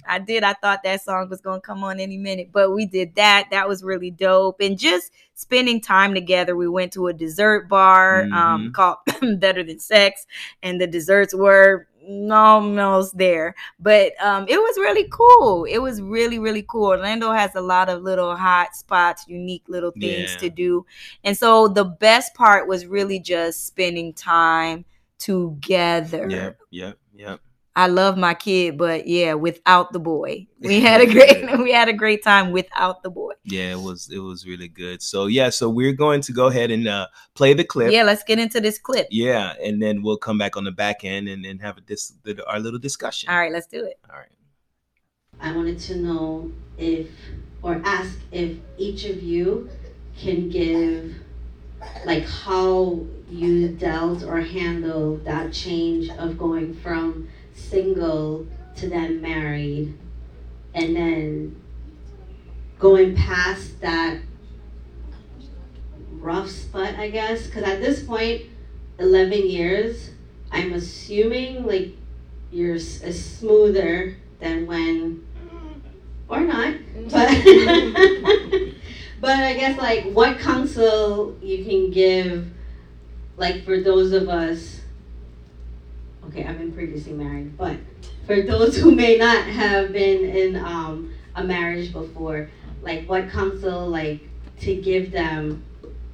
I 0.05 0.19
did. 0.19 0.43
I 0.43 0.55
thought 0.55 0.83
that 0.83 1.01
song 1.03 1.29
was 1.29 1.41
going 1.41 1.61
to 1.61 1.65
come 1.65 1.85
on 1.85 2.01
any 2.01 2.19
minute, 2.19 2.49
but 2.53 2.73
we 2.73 2.87
did 2.87 3.15
that. 3.15 3.47
That 3.53 3.69
was 3.69 3.85
really 3.85 4.11
dope. 4.11 4.61
And 4.61 4.77
just 4.77 5.13
spending 5.35 5.81
time 5.81 6.13
together. 6.13 6.57
We 6.57 6.69
went 6.69 6.93
to 6.95 7.07
a 7.07 7.13
dessert 7.13 7.69
bar 7.69 8.25
um, 8.33 8.71
Mhm. 8.71 8.73
called 8.75 8.97
Better 9.41 9.63
Than 9.63 9.79
Sex, 9.79 10.27
and 10.61 10.81
the 10.81 10.89
desserts 10.89 11.33
were 11.35 11.87
almost 12.31 13.17
there. 13.17 13.55
But 13.79 14.13
um, 14.23 14.47
it 14.49 14.57
was 14.59 14.77
really 14.79 15.09
cool. 15.11 15.65
It 15.65 15.79
was 15.79 16.01
really, 16.01 16.39
really 16.39 16.65
cool. 16.69 16.87
Orlando 16.87 17.33
has 17.33 17.55
a 17.55 17.61
lot 17.61 17.89
of 17.89 18.03
little 18.03 18.37
hot 18.37 18.75
spots, 18.75 19.25
unique 19.29 19.65
little 19.69 19.93
things 20.01 20.33
Yeah. 20.33 20.39
to 20.41 20.51
do. 20.51 20.87
And 21.25 21.37
so 21.37 21.69
the 21.69 21.85
best 21.85 22.35
part 22.35 22.67
was 22.69 22.87
really 22.87 23.21
just 23.21 23.67
spending 23.67 24.13
time 24.15 24.85
together. 25.19 26.29
Yep. 26.29 26.59
Yep. 26.71 26.99
Yep. 27.15 27.41
I 27.75 27.87
love 27.87 28.19
my 28.19 28.35
kid, 28.35 28.77
but 28.77 29.07
yeah, 29.07 29.33
without 29.35 29.93
the 29.93 29.99
boy, 29.99 30.47
we 30.61 30.81
had 30.81 31.01
a 31.01 31.07
great 31.07 31.59
we 31.59 31.73
had 31.73 31.89
a 31.89 31.93
great 31.93 32.23
time 32.23 32.53
without 32.53 33.03
the 33.03 33.11
boy. 33.11 33.33
Yeah, 33.45 33.73
it 33.73 33.81
was 33.81 34.11
it 34.13 34.19
was 34.19 34.47
really 34.47 34.69
good. 34.69 35.03
So 35.03 35.27
yeah, 35.27 35.51
so 35.51 35.69
we're 35.71 35.95
going 35.95 36.21
to 36.23 36.33
go 36.33 36.49
ahead 36.49 36.71
and 36.71 36.87
uh, 36.87 37.07
play 37.35 37.55
the 37.55 37.65
clip. 37.65 37.93
Yeah, 37.93 38.03
let's 38.03 38.23
get 38.23 38.39
into 38.39 38.61
this 38.61 38.79
clip. 38.79 39.09
Yeah, 39.11 39.55
and 39.63 39.83
then 39.83 40.03
we'll 40.03 40.19
come 40.19 40.39
back 40.39 40.57
on 40.57 40.65
the 40.65 40.73
back 40.73 41.05
end 41.05 41.29
and 41.29 41.45
then 41.45 41.59
have 41.61 41.79
a 41.79 41.81
dis- 41.81 42.13
our 42.47 42.61
little 42.61 42.79
discussion. 42.79 43.31
All 43.31 43.39
right, 43.39 43.53
let's 43.53 43.67
do 43.67 43.85
it. 43.85 43.99
All 44.11 44.19
right. 44.19 44.29
I 45.41 45.57
wanted 45.57 45.79
to 45.81 45.97
know 45.97 46.53
if, 46.79 47.09
or 47.63 47.81
ask 47.85 48.17
if 48.31 48.59
each 48.79 49.05
of 49.05 49.23
you 49.23 49.71
can 50.17 50.51
give 50.51 51.17
like 52.05 52.25
how 52.25 53.01
you 53.29 53.69
dealt 53.69 54.23
or 54.23 54.41
handled 54.41 55.25
that 55.25 55.53
change 55.53 56.11
of 56.11 56.39
going 56.39 56.75
from 56.75 57.29
single 57.55 58.47
to 58.77 58.89
then 58.89 59.21
married 59.21 59.99
and 60.75 60.97
then 60.97 61.61
going 62.79 63.15
past 63.15 63.81
that 63.81 64.19
rough 66.13 66.49
spot, 66.49 66.95
I 66.95 67.11
guess. 67.11 67.47
Because 67.47 67.65
at 67.65 67.81
this 67.81 68.03
point, 68.03 68.43
11 68.99 69.49
years, 69.49 70.11
I'm 70.51 70.73
assuming 70.73 71.67
like 71.67 71.91
you're 72.51 72.79
smoother 72.79 74.17
than 74.41 74.67
when, 74.67 75.27
or 76.29 76.41
not, 76.41 76.75
but. 77.11 77.29
but 79.23 79.39
I 79.39 79.55
guess 79.55 79.79
like 79.79 80.05
what 80.13 80.41
counsel 80.41 81.39
you 81.41 81.65
can 81.65 81.93
give, 81.93 82.51
like 83.37 83.65
for 83.65 83.81
those 83.81 84.13
of 84.13 84.29
us. 84.29 84.82
Okay, 86.33 86.45
I've 86.45 86.59
been 86.59 86.73
previously 86.73 87.13
married, 87.13 87.57
but 87.57 87.77
for 88.27 88.41
those 88.43 88.77
who 88.77 88.91
may 88.91 89.17
not 89.19 89.45
have 89.45 89.93
been 89.93 90.25
in 90.25 90.57
um, 90.57 91.13
a 91.37 91.45
marriage 91.45 91.93
before, 91.93 92.49
like 92.83 93.09
what 93.09 93.31
counsel 93.31 93.87
like 93.89 94.21
to 94.61 94.75
give 94.81 95.11
them 95.13 95.65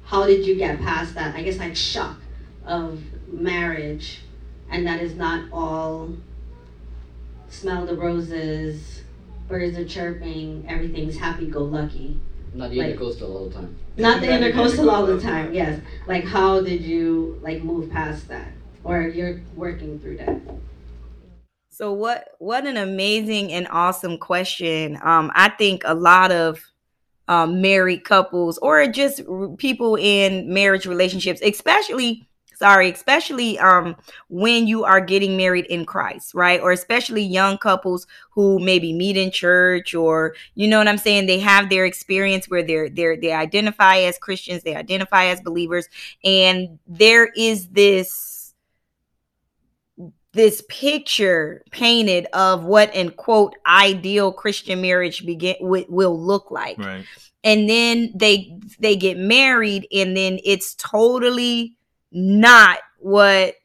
how 0.05 0.25
did 0.25 0.45
you 0.45 0.55
get 0.55 0.79
past 0.79 1.13
that 1.15 1.35
i 1.35 1.41
guess 1.43 1.57
like 1.57 1.75
shock 1.75 2.17
of 2.65 3.01
marriage 3.31 4.21
and 4.71 4.85
that 4.87 5.01
is 5.01 5.15
not 5.15 5.47
all 5.51 6.11
smell 7.49 7.85
the 7.85 7.95
roses 7.95 9.03
birds 9.47 9.77
are 9.77 9.85
chirping 9.85 10.63
everything's 10.67 11.17
happy-go-lucky. 11.17 12.19
Not 12.53 12.69
the 12.69 12.77
Like- 12.77 12.95
intercoastal 12.97 13.29
all 13.29 13.45
the 13.49 13.55
time. 13.55 13.75
not 13.97 14.21
the 14.21 14.27
intercoastal 14.27 14.91
all 14.91 15.05
the 15.05 15.19
time 15.19 15.53
yes. 15.53 15.79
Like 16.07 16.23
how 16.23 16.61
did 16.61 16.81
you 16.81 17.39
like 17.41 17.63
move 17.63 17.89
past 17.91 18.27
that 18.27 18.51
or 18.83 19.01
you're 19.03 19.41
working 19.55 19.99
through 19.99 20.17
that 20.17 20.39
So 21.69 21.93
what 21.93 22.29
what 22.39 22.65
an 22.65 22.77
amazing 22.77 23.51
and 23.53 23.67
awesome 23.71 24.17
question. 24.17 24.99
Um, 25.03 25.31
I 25.35 25.49
think 25.49 25.83
a 25.85 25.93
lot 25.95 26.31
of 26.31 26.61
um, 27.27 27.61
married 27.61 28.03
couples 28.05 28.57
or 28.59 28.87
just 28.87 29.21
people 29.57 29.95
in 29.95 30.53
marriage 30.53 30.85
relationships, 30.85 31.41
especially 31.43 32.27
sorry, 32.57 32.91
especially 32.91 33.57
um, 33.59 33.95
when 34.29 34.67
you 34.67 34.83
are 34.83 35.01
getting 35.01 35.37
married 35.37 35.65
in 35.67 35.85
Christ, 35.85 36.33
right? 36.33 36.59
Or 36.61 36.73
especially 36.73 37.23
young 37.23 37.57
couples 37.57 38.05
who 38.31 38.59
maybe 38.59 38.91
meet 38.93 39.17
in 39.17 39.31
church 39.31 39.95
or 39.95 40.35
you 40.55 40.67
know 40.67 40.79
what 40.79 40.87
I'm 40.89 40.97
saying, 40.97 41.27
they 41.27 41.39
have 41.39 41.69
their 41.69 41.85
experience 41.85 42.49
where 42.49 42.63
they're 42.63 42.89
they're 42.89 43.17
they 43.17 43.33
identify 43.33 43.99
as 43.99 44.17
Christians, 44.17 44.63
they 44.63 44.75
identify 44.75 45.25
as 45.27 45.41
believers, 45.41 45.87
and 46.23 46.79
there 46.87 47.29
is 47.37 47.69
this 47.69 48.28
this 50.33 50.63
picture 50.69 51.63
painted 51.71 52.27
of 52.33 52.63
what 52.63 52.93
an 52.93 53.09
quote 53.09 53.55
ideal 53.65 54.31
christian 54.31 54.79
marriage 54.81 55.25
begin 55.25 55.55
wi- 55.59 55.87
will 55.89 56.19
look 56.19 56.51
like. 56.51 56.77
Right. 56.77 57.05
and 57.43 57.67
then 57.67 58.11
they 58.15 58.57
they 58.79 58.95
get 58.95 59.17
married 59.17 59.87
and 59.91 60.15
then 60.15 60.39
it's 60.43 60.75
totally 60.75 61.77
not 62.11 62.79
what 62.99 63.55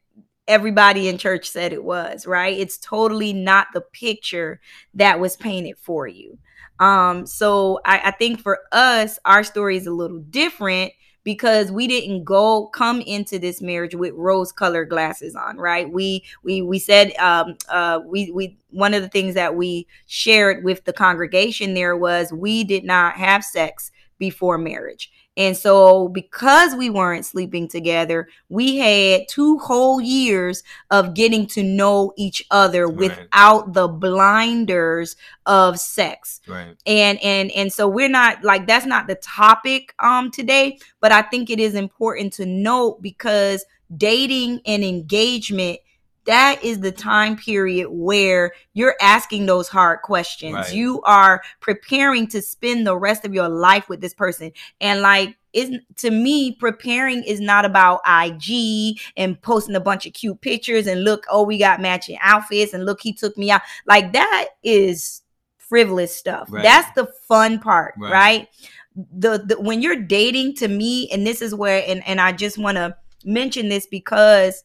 everybody 0.46 1.08
in 1.08 1.18
church 1.18 1.48
said 1.48 1.72
it 1.72 1.84
was 1.84 2.26
right? 2.26 2.58
It's 2.58 2.78
totally 2.78 3.32
not 3.32 3.68
the 3.74 3.80
picture 3.80 4.60
that 4.94 5.18
was 5.20 5.36
painted 5.36 5.76
for 5.78 6.06
you. 6.06 6.38
Um 6.80 7.26
so 7.26 7.80
i, 7.84 8.00
I 8.06 8.10
think 8.10 8.40
for 8.40 8.60
us 8.72 9.18
our 9.24 9.44
story 9.44 9.76
is 9.76 9.86
a 9.86 9.92
little 9.92 10.20
different 10.20 10.92
because 11.24 11.72
we 11.72 11.86
didn't 11.88 12.24
go 12.24 12.66
come 12.68 13.00
into 13.00 13.38
this 13.38 13.60
marriage 13.60 13.94
with 13.94 14.12
rose 14.14 14.52
colored 14.52 14.90
glasses 14.90 15.34
on 15.34 15.56
right? 15.56 15.90
We 15.90 16.24
we 16.42 16.62
we 16.62 16.78
said 16.78 17.14
um 17.16 17.56
uh 17.68 18.00
we 18.04 18.30
we 18.30 18.56
one 18.70 18.94
of 18.94 19.02
the 19.02 19.08
things 19.08 19.34
that 19.34 19.56
we 19.56 19.86
shared 20.06 20.64
with 20.64 20.84
the 20.84 20.92
congregation 20.92 21.74
there 21.74 21.96
was 21.96 22.32
we 22.32 22.64
did 22.64 22.84
not 22.84 23.14
have 23.14 23.44
sex 23.44 23.90
before 24.18 24.58
marriage 24.58 25.10
and 25.36 25.56
so 25.56 26.08
because 26.08 26.74
we 26.74 26.88
weren't 26.90 27.24
sleeping 27.26 27.66
together 27.68 28.28
we 28.48 28.76
had 28.76 29.22
two 29.28 29.58
whole 29.58 30.00
years 30.00 30.62
of 30.90 31.14
getting 31.14 31.46
to 31.46 31.62
know 31.62 32.12
each 32.16 32.44
other 32.50 32.86
Right. 32.86 32.96
without 32.96 33.72
the 33.72 33.88
blinders 33.88 35.16
of 35.46 35.78
sex 35.78 36.40
Right. 36.46 36.76
and 36.86 37.18
and 37.22 37.50
and 37.52 37.72
so 37.72 37.88
we're 37.88 38.08
not 38.08 38.44
like 38.44 38.66
that's 38.66 38.86
not 38.86 39.06
the 39.06 39.16
topic 39.16 39.94
um 39.98 40.30
today 40.30 40.78
but 41.00 41.12
i 41.12 41.22
think 41.22 41.50
it 41.50 41.58
is 41.60 41.74
important 41.74 42.32
to 42.34 42.46
note 42.46 43.02
because 43.02 43.64
dating 43.96 44.60
and 44.66 44.82
engagement 44.84 45.78
that 46.26 46.62
is 46.64 46.80
the 46.80 46.92
time 46.92 47.36
period 47.36 47.88
where 47.90 48.52
you're 48.72 48.96
asking 49.00 49.46
those 49.46 49.68
hard 49.68 50.02
questions 50.02 50.54
Right. 50.54 50.72
you 50.74 51.00
are 51.02 51.42
preparing 51.60 52.26
to 52.28 52.40
spend 52.42 52.86
the 52.86 52.96
rest 52.96 53.24
of 53.24 53.34
your 53.34 53.48
life 53.48 53.88
with 53.88 54.00
this 54.00 54.14
person 54.14 54.52
and 54.80 55.00
like 55.00 55.36
is 55.52 55.70
to 55.96 56.10
me 56.10 56.52
preparing 56.52 57.22
is 57.24 57.40
not 57.40 57.64
about 57.64 58.00
ig 58.24 58.98
and 59.16 59.40
posting 59.42 59.76
a 59.76 59.80
bunch 59.80 60.06
of 60.06 60.12
cute 60.12 60.40
pictures 60.40 60.86
and 60.86 61.04
look 61.04 61.24
oh 61.30 61.42
we 61.44 61.58
got 61.58 61.80
matching 61.80 62.18
outfits 62.22 62.72
and 62.72 62.84
look 62.84 63.00
he 63.00 63.12
took 63.12 63.36
me 63.38 63.50
out 63.50 63.62
like 63.86 64.12
that 64.12 64.48
is 64.62 65.22
frivolous 65.58 66.14
stuff. 66.14 66.48
Right. 66.52 66.62
That's 66.62 66.94
the 66.94 67.06
fun 67.26 67.58
part, 67.58 67.94
Right. 67.96 68.12
right? 68.12 68.48
The, 68.94 69.38
the 69.44 69.60
when 69.60 69.80
you're 69.80 69.96
dating 69.96 70.56
to 70.56 70.68
me, 70.68 71.08
and 71.10 71.26
this 71.26 71.40
is 71.40 71.54
where 71.54 71.82
and, 71.88 72.06
and 72.06 72.20
I 72.20 72.32
just 72.32 72.58
want 72.58 72.76
to 72.76 72.94
mention 73.24 73.70
this 73.70 73.86
because 73.86 74.62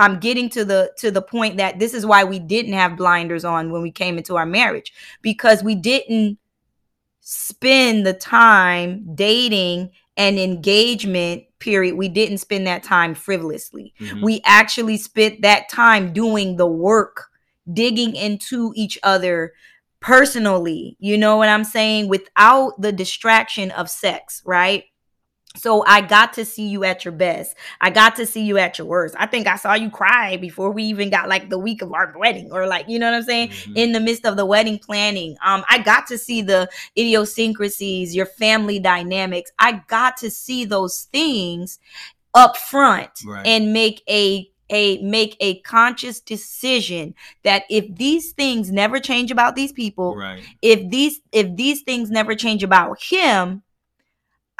I'm 0.00 0.18
getting 0.18 0.48
to 0.50 0.64
the 0.64 0.92
to 0.98 1.10
the 1.10 1.22
point 1.22 1.58
that 1.58 1.78
this 1.78 1.94
is 1.94 2.06
why 2.06 2.24
we 2.24 2.38
didn't 2.38 2.72
have 2.72 2.96
blinders 2.96 3.44
on 3.44 3.70
when 3.70 3.82
we 3.82 3.90
came 3.90 4.16
into 4.18 4.36
our 4.36 4.46
marriage 4.46 4.92
because 5.22 5.62
we 5.62 5.74
didn't 5.74 6.38
spend 7.20 8.06
the 8.06 8.14
time 8.14 9.14
dating 9.14 9.90
and 10.16 10.38
engagement 10.38 11.44
period. 11.58 11.94
We 11.96 12.08
didn't 12.08 12.38
spend 12.38 12.66
that 12.66 12.82
time 12.82 13.14
frivolously. 13.14 13.92
Mhm. 14.00 14.22
we 14.22 14.40
actually 14.44 14.96
spent 14.96 15.42
that 15.42 15.68
time 15.68 16.12
doing 16.12 16.56
the 16.56 16.66
work 16.66 17.26
digging 17.72 18.16
into 18.16 18.72
each 18.74 18.98
other 19.02 19.52
personally. 20.00 20.96
You 20.98 21.18
know 21.18 21.36
what 21.36 21.50
i'm 21.50 21.64
saying? 21.64 22.08
Without 22.08 22.80
the 22.80 22.90
distraction 22.92 23.70
of 23.72 23.90
sex 23.90 24.42
right 24.46 24.84
so 25.56 25.82
i 25.86 26.00
got 26.00 26.32
to 26.32 26.44
see 26.44 26.68
you 26.68 26.84
at 26.84 27.04
your 27.04 27.10
best 27.12 27.56
i 27.80 27.90
got 27.90 28.14
to 28.14 28.24
see 28.24 28.42
you 28.44 28.56
at 28.56 28.78
your 28.78 28.86
worst 28.86 29.14
i 29.18 29.26
think 29.26 29.46
i 29.48 29.56
saw 29.56 29.74
you 29.74 29.90
cry 29.90 30.36
before 30.36 30.70
we 30.70 30.84
even 30.84 31.10
got 31.10 31.28
like 31.28 31.50
the 31.50 31.58
week 31.58 31.82
of 31.82 31.92
our 31.92 32.14
wedding 32.16 32.48
or 32.52 32.66
like 32.68 32.88
you 32.88 32.98
know 32.98 33.06
what 33.10 33.16
i'm 33.16 33.22
saying 33.24 33.48
Mhm. 33.48 33.76
in 33.76 33.92
the 33.92 34.00
midst 34.00 34.24
of 34.24 34.36
the 34.36 34.46
wedding 34.46 34.78
planning. 34.78 35.36
Um, 35.44 35.64
I 35.68 35.78
got 35.78 36.06
to 36.08 36.18
see 36.18 36.40
the 36.42 36.68
idiosyncrasies, 36.96 38.14
your 38.14 38.26
family 38.26 38.78
dynamics. 38.78 39.50
I 39.58 39.82
got 39.88 40.16
to 40.18 40.30
see 40.30 40.64
those 40.64 41.08
things 41.12 41.78
up 42.34 42.56
front 42.56 43.10
Right. 43.26 43.46
and 43.46 43.72
make 43.72 44.02
a 44.08 44.48
a 44.72 44.98
make 45.02 45.36
a 45.40 45.60
conscious 45.62 46.20
decision 46.20 47.14
that 47.42 47.64
if 47.68 47.92
these 47.96 48.30
things 48.32 48.70
never 48.70 49.00
change 49.00 49.32
about 49.32 49.56
these 49.56 49.72
people, 49.72 50.14
Right. 50.16 50.42
if 50.62 50.88
these 50.90 51.20
if 51.32 51.56
these 51.56 51.82
things 51.82 52.08
never 52.10 52.36
change 52.36 52.62
about 52.62 53.02
him, 53.02 53.62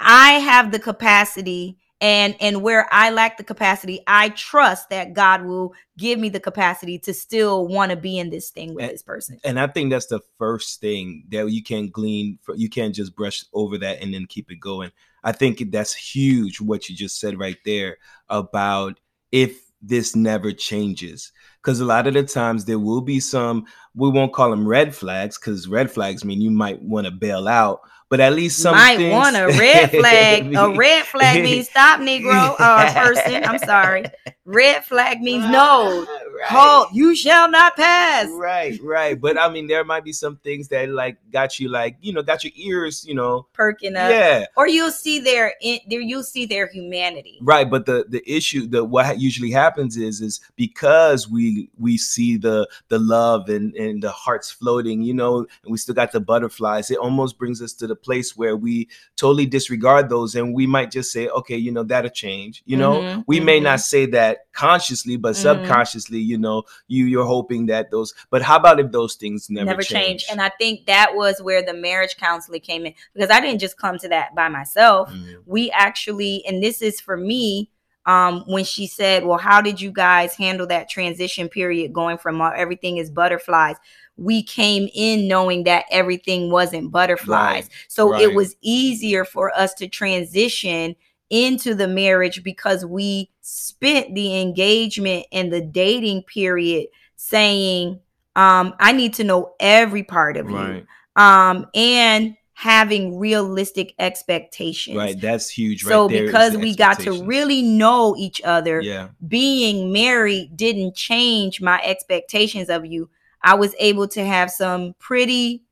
I 0.00 0.32
have 0.32 0.72
the 0.72 0.78
capacity 0.78 1.76
and 2.02 2.34
and 2.40 2.62
where 2.62 2.88
I 2.90 3.10
lack 3.10 3.36
the 3.36 3.44
capacity, 3.44 4.00
I 4.06 4.30
trust 4.30 4.88
that 4.88 5.12
God 5.12 5.44
will 5.44 5.74
give 5.98 6.18
me 6.18 6.30
the 6.30 6.40
capacity 6.40 6.98
to 7.00 7.12
still 7.12 7.66
want 7.68 7.90
to 7.90 7.96
be 7.96 8.18
in 8.18 8.30
this 8.30 8.48
thing 8.50 8.74
with 8.74 8.84
And- 8.84 8.92
this 8.94 9.02
person. 9.02 9.38
and 9.44 9.60
I 9.60 9.66
think 9.66 9.90
that's 9.90 10.06
the 10.06 10.20
first 10.38 10.80
thing 10.80 11.24
that 11.30 11.50
you 11.50 11.62
can 11.62 11.90
glean. 11.90 12.38
For, 12.42 12.54
you 12.56 12.70
can't 12.70 12.94
just 12.94 13.14
brush 13.14 13.44
over 13.52 13.76
that 13.78 14.02
and 14.02 14.14
then 14.14 14.24
keep 14.26 14.50
it 14.50 14.60
going. 14.60 14.90
I 15.22 15.32
think 15.32 15.70
that's 15.70 15.92
huge 15.92 16.58
what 16.62 16.88
you 16.88 16.96
just 16.96 17.20
said 17.20 17.38
right 17.38 17.58
there 17.66 17.98
about 18.30 18.98
if 19.30 19.60
this 19.82 20.16
never 20.16 20.52
changes, 20.52 21.32
because 21.62 21.80
a 21.80 21.84
lot 21.84 22.06
of 22.06 22.14
the 22.14 22.22
times 22.22 22.64
there 22.64 22.78
will 22.78 23.00
be 23.02 23.20
some. 23.20 23.66
We 23.94 24.08
won't 24.10 24.32
call 24.32 24.50
them 24.50 24.66
red 24.66 24.94
flags 24.94 25.38
because 25.38 25.68
red 25.68 25.90
flags 25.90 26.24
mean 26.24 26.40
you 26.40 26.50
might 26.50 26.80
want 26.82 27.06
to 27.06 27.10
bail 27.10 27.46
out, 27.48 27.80
but 28.10 28.20
at 28.20 28.34
least 28.34 28.58
some 28.60 28.74
Might 28.74 28.96
things- 28.98 29.12
want 29.12 29.36
a 29.36 29.46
red 29.46 29.90
flag. 29.98 30.54
a 30.54 30.70
red 30.76 31.04
flag 31.06 31.42
means 31.44 31.70
stop, 31.70 32.00
Negro 32.00 32.54
uh, 32.58 32.92
person. 32.92 33.44
I'm 33.44 33.58
sorry. 33.58 34.04
Red 34.52 34.84
flag 34.84 35.20
means 35.20 35.44
no. 35.48 36.04
halt, 36.44 36.88
you 36.92 37.14
shall 37.14 37.48
not 37.50 37.76
pass. 37.76 38.28
Right, 38.32 38.78
right. 38.82 39.20
But 39.20 39.38
I 39.38 39.48
mean, 39.50 39.66
there 39.68 39.84
might 39.84 40.04
be 40.04 40.12
some 40.12 40.36
things 40.38 40.68
that 40.68 40.88
like 40.88 41.18
got 41.30 41.58
you 41.60 41.68
like 41.68 41.96
you 42.00 42.12
know 42.12 42.22
got 42.22 42.42
your 42.44 42.52
ears 42.56 43.04
you 43.06 43.14
know 43.14 43.46
Perking 43.52 43.96
up. 43.96 44.10
yeah 44.10 44.46
Or 44.56 44.66
you'll 44.66 44.90
see 44.90 45.20
their 45.20 45.54
in 45.60 45.78
there 45.88 46.00
you'll 46.00 46.22
see 46.24 46.46
their 46.46 46.66
humanity. 46.66 47.38
right. 47.42 47.68
But 47.70 47.86
the 47.86 48.04
the 48.08 48.22
issue 48.30 48.66
the 48.66 48.84
what 48.84 49.18
usually 49.20 49.50
happens 49.50 49.96
is 49.96 50.20
is 50.20 50.40
because 50.56 51.28
we 51.28 51.70
we 51.78 51.96
see 51.96 52.36
the 52.36 52.68
the 52.88 52.98
love 52.98 53.48
and 53.48 53.74
and 53.76 54.02
the 54.02 54.10
hearts 54.10 54.50
floating 54.50 55.02
you 55.02 55.14
know 55.14 55.38
and 55.38 55.70
we 55.70 55.78
still 55.78 55.94
got 55.94 56.12
the 56.12 56.20
butterflies. 56.20 56.90
It 56.90 56.98
almost 56.98 57.38
brings 57.38 57.62
us 57.62 57.72
to 57.74 57.86
the 57.86 57.96
place 57.96 58.36
where 58.36 58.56
we 58.56 58.88
totally 59.16 59.46
disregard 59.46 60.08
those 60.08 60.34
and 60.34 60.54
we 60.54 60.66
might 60.66 60.90
just 60.90 61.12
say 61.12 61.28
okay 61.28 61.56
you 61.56 61.70
know 61.70 61.82
that'll 61.84 62.10
change 62.10 62.62
you 62.66 62.76
know 62.76 63.00
Mhm, 63.00 63.24
we 63.26 63.40
may 63.40 63.60
mhm. 63.60 63.64
not 63.64 63.80
say 63.80 64.06
that 64.06 64.39
consciously 64.52 65.16
but 65.16 65.32
Mhm. 65.32 65.36
subconsciously 65.36 66.18
you 66.18 66.36
know 66.36 66.62
you 66.88 67.06
you're 67.06 67.24
hoping 67.24 67.66
that 67.66 67.90
those 67.90 68.14
but 68.30 68.42
how 68.42 68.56
about 68.56 68.80
if 68.80 68.90
those 68.92 69.14
things 69.14 69.48
never, 69.48 69.66
never, 69.66 69.82
change, 69.82 70.22
change. 70.22 70.26
And 70.30 70.40
I 70.40 70.50
think 70.58 70.86
that 70.86 71.14
was 71.14 71.40
where 71.40 71.62
the 71.64 71.74
marriage 71.74 72.16
counseling 72.16 72.60
came 72.60 72.86
in 72.86 72.94
because 73.14 73.30
I 73.30 73.40
didn't 73.40 73.60
just 73.60 73.78
come 73.78 73.98
to 73.98 74.08
that 74.08 74.34
by 74.34 74.48
myself. 74.48 75.10
Mhm. 75.10 75.42
We 75.46 75.70
actually, 75.70 76.44
and 76.46 76.62
this 76.62 76.82
is 76.82 77.00
for 77.00 77.16
me, 77.16 77.70
um, 78.06 78.42
when 78.46 78.64
she 78.64 78.86
said, 78.86 79.24
Well, 79.24 79.38
how 79.38 79.60
did 79.60 79.80
you 79.80 79.92
guys 79.92 80.34
handle 80.34 80.66
that 80.68 80.88
transition 80.88 81.48
period 81.48 81.92
going 81.92 82.18
from 82.18 82.40
uh, 82.40 82.50
everything 82.50 82.96
is 82.96 83.10
butterflies? 83.10 83.76
We 84.16 84.42
came 84.42 84.88
in 84.94 85.28
knowing 85.28 85.64
that 85.64 85.84
everything 85.90 86.50
wasn't 86.50 86.90
butterflies. 86.90 87.64
Right, 87.64 87.68
So 87.88 88.18
it 88.18 88.34
was 88.34 88.56
easier 88.60 89.24
for 89.24 89.56
us 89.56 89.72
to 89.74 89.88
transition 89.88 90.96
into 91.30 91.74
the 91.74 91.88
marriage 91.88 92.42
because 92.42 92.84
we 92.84 93.30
spent 93.40 94.14
the 94.14 94.40
engagement 94.40 95.26
and 95.32 95.52
the 95.52 95.60
dating 95.60 96.24
period 96.24 96.88
saying, 97.16 98.00
um, 98.36 98.74
I 98.78 98.92
need 98.92 99.14
to 99.14 99.24
know 99.24 99.54
every 99.60 100.02
part 100.02 100.36
of 100.36 100.50
you 100.50 100.86
um 101.16 101.66
and 101.74 102.36
having 102.60 103.18
realistic 103.18 103.94
expectations. 103.98 104.96
Right 104.96 105.18
that's 105.18 105.48
huge 105.48 105.82
right 105.82 105.92
so 105.92 106.08
there 106.08 106.26
because 106.26 106.52
the 106.52 106.58
we 106.58 106.76
got 106.76 107.00
to 107.00 107.24
really 107.24 107.62
know 107.62 108.14
each 108.18 108.40
other 108.42 108.82
yeah. 108.82 109.08
being 109.26 109.92
married 109.92 110.56
didn't 110.56 110.94
change 110.94 111.62
my 111.62 111.80
expectations 111.82 112.68
of 112.68 112.84
you. 112.84 113.08
I 113.42 113.54
was 113.54 113.74
able 113.78 114.06
to 114.08 114.24
have 114.24 114.50
some 114.50 114.94
pretty 114.98 115.64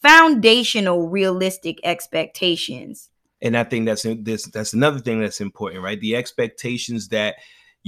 foundational 0.00 1.08
realistic 1.08 1.80
expectations 1.82 3.10
and 3.46 3.56
i 3.56 3.64
think 3.64 3.86
that's 3.86 4.06
this 4.20 4.44
that's 4.46 4.72
another 4.72 4.98
thing 4.98 5.20
that's 5.20 5.40
important 5.40 5.82
right? 5.82 6.00
The 6.00 6.16
expectations 6.16 7.08
that 7.08 7.36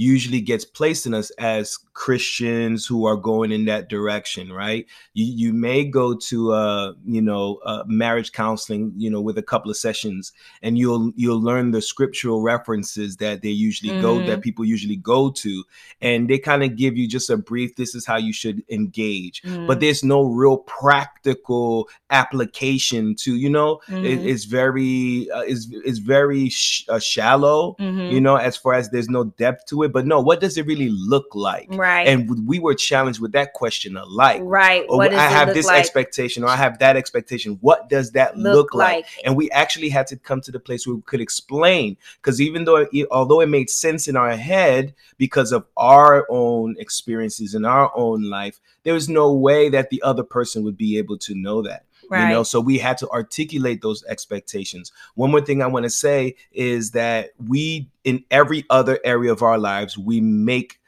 usually 0.01 0.39
gets 0.39 0.63
placed 0.63 1.05
in 1.05 1.13
us 1.13 1.29
as 1.31 1.77
christians 1.93 2.85
who 2.85 3.05
are 3.05 3.17
going 3.17 3.51
in 3.51 3.65
that 3.65 3.89
direction 3.89 4.49
right 4.53 4.85
you 5.13 5.25
you 5.25 5.51
may 5.53 5.83
go 5.83 6.15
to 6.15 6.53
uh 6.53 6.93
you 7.05 7.21
know 7.21 7.59
uh, 7.65 7.83
marriage 7.85 8.31
counseling 8.31 8.93
you 8.95 9.09
know 9.09 9.19
with 9.19 9.37
a 9.37 9.43
couple 9.43 9.69
of 9.69 9.75
sessions 9.75 10.31
and 10.63 10.77
you'll 10.77 11.11
you'll 11.17 11.41
learn 11.41 11.71
the 11.71 11.81
scriptural 11.81 12.41
references 12.41 13.17
that 13.17 13.41
they 13.41 13.49
usually 13.49 13.91
go 14.01 14.19
Mhm. 14.19 14.27
that 14.27 14.41
people 14.41 14.63
usually 14.63 14.95
go 14.95 15.29
to 15.31 15.63
and 16.01 16.29
they 16.29 16.39
kind 16.39 16.63
of 16.63 16.77
give 16.77 16.95
you 16.95 17.05
just 17.05 17.29
a 17.29 17.35
brief 17.35 17.75
this 17.75 17.93
is 17.93 18.05
how 18.05 18.15
you 18.17 18.31
should 18.31 18.63
engage 18.69 19.41
Mm, 19.43 19.67
but 19.67 19.79
there's 19.81 20.03
no 20.03 20.23
real 20.23 20.57
practical 20.59 21.89
application 22.11 23.15
to 23.15 23.35
you 23.35 23.49
know 23.49 23.81
it, 23.89 24.19
Mhm. 24.19 24.25
it's 24.31 24.45
very 24.45 25.29
uh, 25.31 25.41
it's, 25.41 25.67
it's 25.87 25.99
very 25.99 26.47
sh- 26.49 26.85
uh, 26.89 26.99
shallow 26.99 27.75
you 28.13 28.21
know 28.21 28.35
as 28.37 28.55
far 28.55 28.73
as 28.73 28.89
there's 28.89 29.09
no 29.09 29.23
depth 29.43 29.65
to 29.67 29.83
it 29.83 29.88
but 29.91 30.05
no 30.05 30.19
what 30.19 30.39
does 30.39 30.57
it 30.57 30.65
really 30.65 30.89
look 30.89 31.27
like? 31.33 31.67
Right. 31.71 32.07
And 32.07 32.47
we 32.47 32.59
were 32.59 32.75
challenged 32.75 33.19
with 33.19 33.31
that 33.33 33.53
question 33.53 33.97
alike 33.97 34.41
right. 34.43 34.85
Or 34.89 35.03
i 35.03 35.07
it 35.07 35.13
have 35.13 35.53
this 35.53 35.65
like? 35.65 35.79
expectation 35.79 36.43
or 36.43 36.49
i 36.49 36.55
have 36.55 36.79
that 36.79 36.95
expectation. 36.95 37.57
What 37.61 37.89
does 37.89 38.11
that 38.11 38.37
look, 38.37 38.55
look 38.55 38.73
like? 38.73 39.03
like. 39.03 39.05
And 39.25 39.35
we 39.35 39.49
actually 39.51 39.89
had 39.89 40.07
to 40.07 40.17
come 40.17 40.41
to 40.41 40.51
the 40.51 40.59
place 40.59 40.85
where 40.85 40.95
we 40.95 41.01
could 41.03 41.21
explain 41.21 41.97
because 42.21 42.41
even 42.41 42.65
though 42.65 42.87
it, 42.91 43.07
although 43.11 43.41
it 43.41 43.49
made 43.49 43.69
sense 43.69 44.07
in 44.07 44.15
our 44.15 44.35
head 44.35 44.93
because 45.17 45.51
of 45.51 45.65
our 45.77 46.25
own 46.29 46.75
experiences 46.79 47.55
in 47.55 47.65
our 47.65 47.91
own 47.95 48.23
life 48.23 48.59
there 48.83 48.93
was 48.93 49.09
no 49.09 49.33
way 49.33 49.69
that 49.69 49.89
the 49.89 50.01
other 50.01 50.23
person 50.23 50.63
would 50.63 50.77
be 50.77 50.97
able 50.97 51.17
to 51.17 51.35
know 51.35 51.61
that 51.61 51.85
right 52.09 52.23
you 52.23 52.33
know 52.33 52.43
so 52.43 52.59
we 52.59 52.77
had 52.77 52.97
to 52.97 53.09
articulate 53.09 53.81
those 53.81 54.03
expectations 54.05 54.91
one 55.15 55.31
more 55.31 55.41
thing 55.41 55.61
i 55.61 55.67
want 55.67 55.83
to 55.83 55.89
say 55.89 56.35
is 56.51 56.91
that 56.91 57.31
we 57.47 57.89
in 58.03 58.23
every 58.31 58.63
other 58.69 58.99
area 59.03 59.31
of 59.31 59.41
our 59.41 59.57
lives 59.57 59.97
we 59.97 60.19
make 60.21 60.79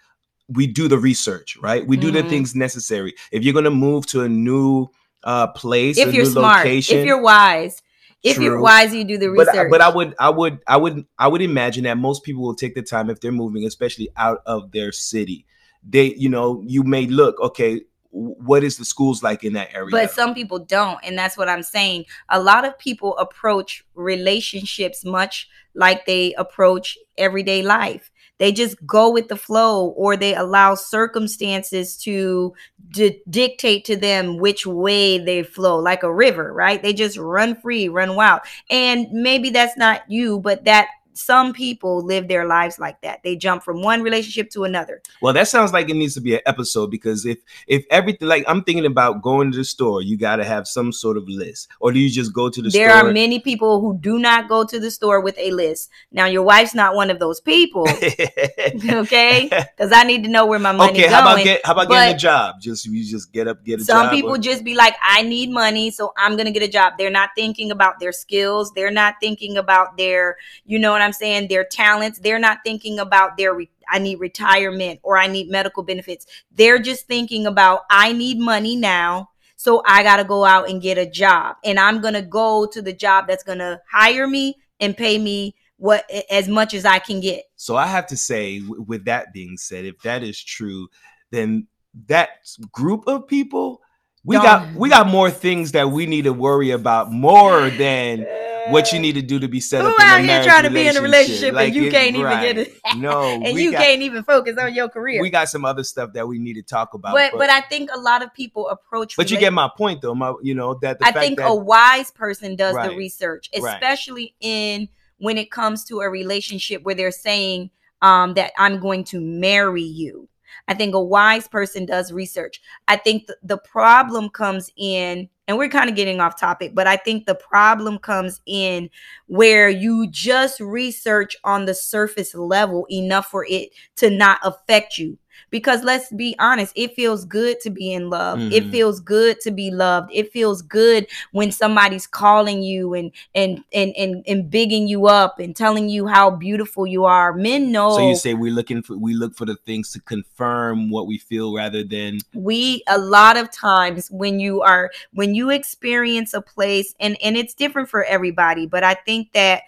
we 0.49 0.67
do 0.67 0.87
the 0.87 0.97
research 0.97 1.57
right 1.57 1.87
we 1.87 1.97
do 1.97 2.11
the 2.11 2.23
Mhm. 2.23 2.29
things 2.29 2.55
necessary 2.55 3.13
if 3.31 3.43
you're 3.43 3.53
going 3.53 3.65
to 3.65 3.69
move 3.71 4.05
to 4.07 4.24
a 4.24 4.29
new 4.29 4.87
uh 5.24 5.48
place 5.48 5.98
a 5.98 6.01
if 6.07 6.13
you're 6.13 6.25
smart 6.25 6.65
location 6.65 6.98
if 7.00 7.05
you're 7.05 7.22
wise 7.22 7.81
if 8.24 8.37
you're 8.37 8.59
wise 8.59 8.93
you 8.93 9.03
do 9.03 9.17
the 9.17 9.27
but 9.29 9.48
research 9.48 9.72
but 9.72 9.81
I 9.81 9.89
would 9.89 10.13
I 10.19 10.29
would 10.29 10.59
I 10.67 10.77
would 10.77 11.05
I 11.17 11.27
would 11.27 11.41
imagine 11.41 11.83
that 11.85 11.98
most 11.98 12.24
people 12.24 12.43
will 12.43 12.55
take 12.55 12.75
the 12.75 12.81
time 12.81 13.09
if 13.09 13.19
they're 13.19 13.31
moving, 13.31 13.65
especially 13.65 14.09
out 14.15 14.41
of 14.46 14.72
their 14.72 14.91
city. 14.91 15.46
They 15.87 16.13
you 16.15 16.29
know 16.29 16.63
you 16.67 16.83
may 16.83 17.07
look 17.07 17.39
okay. 17.41 17.81
What 18.11 18.63
is 18.63 18.77
the 18.77 18.85
schools 18.85 19.24
like 19.24 19.43
in 19.43 19.53
that 19.53 19.74
area? 19.74 19.89
but 19.91 20.11
some 20.11 20.33
people 20.33 20.59
don't 20.59 21.00
and 21.03 21.17
that's 21.17 21.37
what 21.37 21.50
i'm 21.50 21.63
saying. 21.63 22.05
A 22.29 22.41
lot 22.41 22.65
of 22.65 22.77
people 22.77 23.17
approach 23.17 23.83
relationships 23.95 25.05
much 25.05 25.50
like 25.74 26.05
they 26.05 26.33
approach 26.33 26.97
everyday 27.17 27.61
life. 27.61 28.11
They 28.37 28.51
just 28.51 28.75
go 28.85 29.11
with 29.11 29.27
the 29.27 29.35
flow 29.35 29.89
or 29.89 30.17
they 30.17 30.33
allow 30.33 30.74
circumstances 30.74 31.95
to 31.97 32.53
di- 32.89 33.21
dictate 33.29 33.85
to 33.85 33.95
them 33.95 34.39
which 34.39 34.65
way 34.65 35.19
they 35.19 35.43
flow 35.43 35.77
like 35.77 36.03
a 36.03 36.13
river 36.13 36.51
right? 36.51 36.81
They 36.81 36.93
just 36.93 37.17
run 37.17 37.55
free 37.61 37.87
run 37.87 38.15
wild. 38.15 38.41
And 38.69 39.07
maybe 39.11 39.51
that's 39.51 39.77
not 39.77 40.09
you 40.09 40.39
but 40.39 40.65
that 40.65 40.87
some 41.13 41.53
people 41.53 42.03
live 42.03 42.27
their 42.27 42.45
lives 42.45 42.79
like 42.79 43.01
that 43.01 43.21
they 43.24 43.35
jump 43.35 43.63
from 43.63 43.81
one 43.81 44.01
relationship 44.01 44.50
to 44.50 44.63
another 44.63 45.01
Well, 45.21 45.33
that 45.33 45.47
sounds 45.47 45.74
like 45.74 45.89
it 45.89 45.95
needs 45.95 46.13
to 46.15 46.21
be 46.21 46.35
an 46.35 46.41
episode 46.45 46.91
because 46.91 47.25
if 47.25 47.39
if 47.67 47.85
everything 47.89 48.27
like 48.27 48.43
I'm 48.47 48.63
thinking 48.63 48.85
about 48.85 49.21
going 49.21 49.51
to 49.51 49.57
the 49.57 49.63
store, 49.63 50.01
you 50.01 50.17
got 50.17 50.37
to 50.37 50.43
have 50.43 50.67
some 50.67 50.91
sort 50.91 51.17
of 51.17 51.27
list, 51.27 51.67
or 51.79 51.91
do 51.91 52.00
you 52.00 52.09
just 52.09 52.33
go 52.33 52.50
to 52.50 52.61
the 52.61 52.71
store? 52.71 52.81
there 52.81 52.97
store? 52.97 53.09
are 53.09 53.13
many 53.13 53.39
people 53.39 53.81
who 53.81 53.97
do 53.97 54.19
not 54.19 54.47
go 54.47 54.65
to 54.65 54.79
the 54.79 54.91
store 54.91 55.21
with 55.21 55.37
a 55.37 55.51
list. 55.51 55.89
Now, 56.11 56.25
your 56.25 56.43
wife's 56.43 56.75
not 56.75 56.95
one 56.95 57.09
of 57.09 57.19
those 57.19 57.39
people, 57.39 57.87
okay? 58.89 59.50
Because 59.50 59.91
I 59.91 60.03
need 60.03 60.24
to 60.24 60.29
know 60.29 60.45
where 60.45 60.59
my 60.59 60.71
money 60.71 60.91
okay, 60.91 61.01
going. 61.03 61.13
how 61.13 61.21
about 61.21 61.43
get 61.43 61.65
how 61.65 61.74
about 61.74 61.89
getting 61.89 62.15
a 62.15 62.17
job? 62.17 62.55
Just 62.61 62.85
you 62.85 63.03
just 63.05 63.31
get 63.31 63.47
up, 63.47 63.63
get 63.63 63.81
a 63.81 63.83
Some 63.83 64.03
job. 64.03 64.05
Some 64.05 64.15
people 64.15 64.31
or- 64.31 64.37
just 64.37 64.63
be 64.63 64.75
like, 64.75 64.95
I 65.01 65.21
need 65.24 65.50
money, 65.50 65.91
so 65.91 66.13
I'm 66.17 66.37
gonna 66.37 66.51
get 66.51 66.63
a 66.63 66.67
job. 66.67 66.93
They're 66.97 67.09
not 67.09 67.29
thinking 67.35 67.71
about 67.71 68.00
their 68.00 68.11
skills. 68.11 68.71
They're 68.74 68.91
not 68.91 69.15
thinking 69.21 69.57
about 69.57 69.97
their, 69.97 70.37
you 70.65 70.79
know 70.79 70.91
what 71.01 71.07
I'm 71.07 71.14
saying, 71.14 71.48
their 71.48 71.64
talents. 71.64 72.20
They're 72.20 72.40
not 72.40 72.59
thinking 72.64 73.00
about 73.00 73.37
their. 73.37 73.53
Re- 73.53 73.70
I 73.90 74.00
need 74.00 74.20
retirement 74.20 75.00
or 75.03 75.18
I 75.18 75.27
need 75.27 75.50
medical 75.50 75.83
benefits. 75.83 76.25
They're 76.51 76.79
just 76.79 77.07
thinking 77.07 77.46
about 77.46 77.81
I 77.90 78.14
need 78.14 78.40
money 78.40 78.75
now. 78.75 79.29
So 79.57 79.83
I 79.85 80.01
got 80.01 80.18
to 80.18 80.24
go 80.24 80.46
out 80.46 80.70
and 80.70 80.81
get 80.81 80.98
a 80.98 81.05
job. 81.05 81.57
And 81.64 81.79
I'm 81.79 82.01
going 82.01 82.14
to 82.16 82.22
go 82.22 82.66
to 82.66 82.81
the 82.81 82.94
job 82.94 83.27
that's 83.27 83.44
going 83.44 83.59
to 83.59 83.79
hire 83.92 84.27
me 84.27 84.55
and 84.79 84.96
pay 84.98 85.18
me 85.20 85.55
what 85.77 86.09
as 86.31 86.48
much 86.48 86.74
as 86.74 86.85
I 86.85 87.00
can 87.00 87.20
get. 87.20 87.44
So 87.57 87.75
I 87.75 87.85
have 87.87 88.07
to 88.07 88.18
say, 88.18 88.61
with 88.68 89.05
that 89.05 89.33
being 89.33 89.57
said, 89.57 89.85
if 89.85 90.00
that 90.03 90.24
is 90.24 90.42
true, 90.42 90.87
then 91.31 91.68
that 92.07 92.29
group 92.72 93.03
of 93.07 93.27
people, 93.27 93.81
we 94.24 94.35
Don't- 94.35 94.46
got 94.46 94.74
we 94.75 94.90
got 94.90 95.07
more 95.07 95.29
things 95.29 95.74
that 95.74 95.90
we 95.92 96.05
need 96.05 96.24
to 96.24 96.33
worry 96.33 96.72
about 96.72 97.11
more 97.11 97.70
than 97.70 98.20
what 98.69 98.91
you 98.93 99.00
need 99.00 99.13
to 99.13 99.21
do 99.21 99.39
to 99.39 99.47
be 99.47 99.59
set 99.59 99.81
Who 99.81 99.89
up 99.89 99.95
in 100.00 100.05
out 100.05 100.21
here 100.21 100.43
trying 100.43 100.63
to 100.63 100.69
be 100.69 100.87
in 100.87 100.95
a 100.97 101.01
relationship 101.01 101.55
and 101.55 101.74
you 101.74 101.83
it- 101.85 101.91
can't 101.91 102.15
even 102.15 102.39
get 102.41 102.57
it? 102.57 102.77
No, 102.97 103.21
and 103.24 103.57
you 103.57 103.71
got, 103.71 103.81
can't 103.83 104.01
even 104.01 104.24
focus 104.24 104.57
on 104.57 104.74
your 104.74 104.89
career. 104.89 105.21
we 105.21 105.29
got 105.29 105.47
some 105.50 105.63
other 105.65 105.83
stuff 105.83 106.13
that 106.13 106.27
we 106.27 106.37
need 106.39 106.55
to 106.55 106.61
talk 106.61 106.93
about. 106.93 107.13
but 107.13 107.31
but 107.37 107.50
I 107.50 107.61
think 107.61 107.89
a 107.93 108.00
lot 108.00 108.21
of 108.21 108.33
people 108.33 108.67
approach. 108.69 109.15
but 109.15 109.31
you 109.31 109.37
get 109.39 109.53
my 109.53 109.69
point 109.77 110.01
though. 110.01 110.13
My 110.15 110.33
you 110.41 110.53
know 110.53 110.74
that 110.81 111.00
the 111.00 111.07
I 111.07 111.11
think 111.11 111.37
that 111.39 111.47
a 111.50 111.55
wise 111.55 112.11
person 112.11 112.55
does 112.55 112.74
the 112.74 112.79
Right. 112.89 112.97
research, 112.97 113.50
Right. 113.59 113.74
especially 113.75 114.35
in 114.41 114.89
when 115.17 115.37
it 115.37 115.51
comes 115.51 115.83
to 115.85 116.01
a 116.01 116.09
relationship 116.09 116.83
where 116.83 116.95
they're 116.95 117.11
saying 117.11 117.69
um, 118.01 118.33
that 118.33 118.51
I'm 118.57 118.79
going 118.79 119.03
to 119.05 119.21
marry 119.21 119.83
you. 119.83 120.27
I 120.67 120.74
think 120.74 120.95
a 120.95 121.01
wise 121.01 121.47
person 121.47 121.85
does 121.85 122.11
research. 122.11 122.61
I 122.87 122.97
think 122.97 123.27
th- 123.27 123.37
the 123.43 123.57
problem 123.57 124.29
comes 124.29 124.71
in, 124.75 125.29
and 125.51 125.57
we're 125.57 125.68
kind 125.68 125.90
of 125.90 125.98
getting 125.98 126.22
off 126.22 126.40
topic, 126.40 126.74
but 126.74 126.87
I 126.87 126.96
think 126.96 127.25
the 127.25 127.35
problem 127.35 128.00
comes 128.00 128.40
in 128.46 128.90
where 129.27 129.68
you 129.68 130.07
just 130.09 130.61
research 130.61 131.35
on 131.44 131.66
the 131.66 131.74
surface 131.74 132.33
level 132.33 132.87
enough 132.90 133.25
for 133.27 133.46
it 133.50 133.72
to 133.98 134.09
not 134.09 134.40
affect 134.44 134.98
you. 134.98 135.18
Because 135.49 135.83
let's 135.83 136.11
be 136.11 136.35
honest 136.39 136.73
it 136.75 136.95
feels 136.95 137.25
good 137.25 137.59
to 137.61 137.69
be 137.69 137.93
in 137.93 138.09
love. 138.09 138.39
It 138.51 138.65
Mhm. 138.65 138.71
feels 138.71 138.99
good 138.99 139.39
to 139.41 139.51
be 139.51 139.71
loved. 139.71 140.09
It 140.13 140.31
feels 140.31 140.61
good 140.61 141.07
when 141.31 141.51
somebody's 141.51 142.07
calling 142.07 142.61
you 142.63 142.93
and 142.93 143.11
and 143.35 143.63
and 143.73 143.93
and, 143.97 144.23
and 144.27 144.49
bigging 144.49 144.87
you 144.87 145.07
up 145.07 145.39
and 145.39 145.55
telling 145.55 145.89
you 145.89 146.07
how 146.07 146.29
beautiful 146.31 146.85
you 146.87 147.05
are. 147.05 147.33
Men 147.33 147.71
know 147.71 147.91
So 147.95 148.01
you 148.01 148.15
say 148.15 148.33
we're 148.33 148.53
looking 148.53 148.81
for 148.81 148.97
we 148.97 149.13
look 149.13 149.35
for 149.35 149.45
the 149.45 149.55
things 149.65 149.91
to 149.93 149.99
confirm 150.01 150.89
what 150.89 151.07
we 151.07 151.17
feel 151.17 151.53
rather 151.53 151.83
than 151.83 152.19
we 152.33 152.83
a 152.87 152.97
lot 152.97 153.37
of 153.37 153.51
times 153.51 154.09
when 154.11 154.39
you 154.39 154.61
are 154.61 154.91
when 155.13 155.35
you 155.35 155.49
experience 155.49 156.33
a 156.33 156.41
place 156.41 156.95
and 156.99 157.17
and 157.21 157.35
it's 157.37 157.53
different 157.53 157.89
for 157.89 158.03
everybody 158.05 158.65
but 158.65 158.83
i 158.83 158.93
think 158.93 159.31
that 159.33 159.63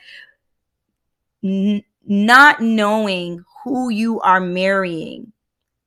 n- 1.44 1.84
not 2.06 2.62
knowing 2.62 3.44
who 3.64 3.90
you 3.90 4.20
are 4.22 4.40
marrying 4.40 5.33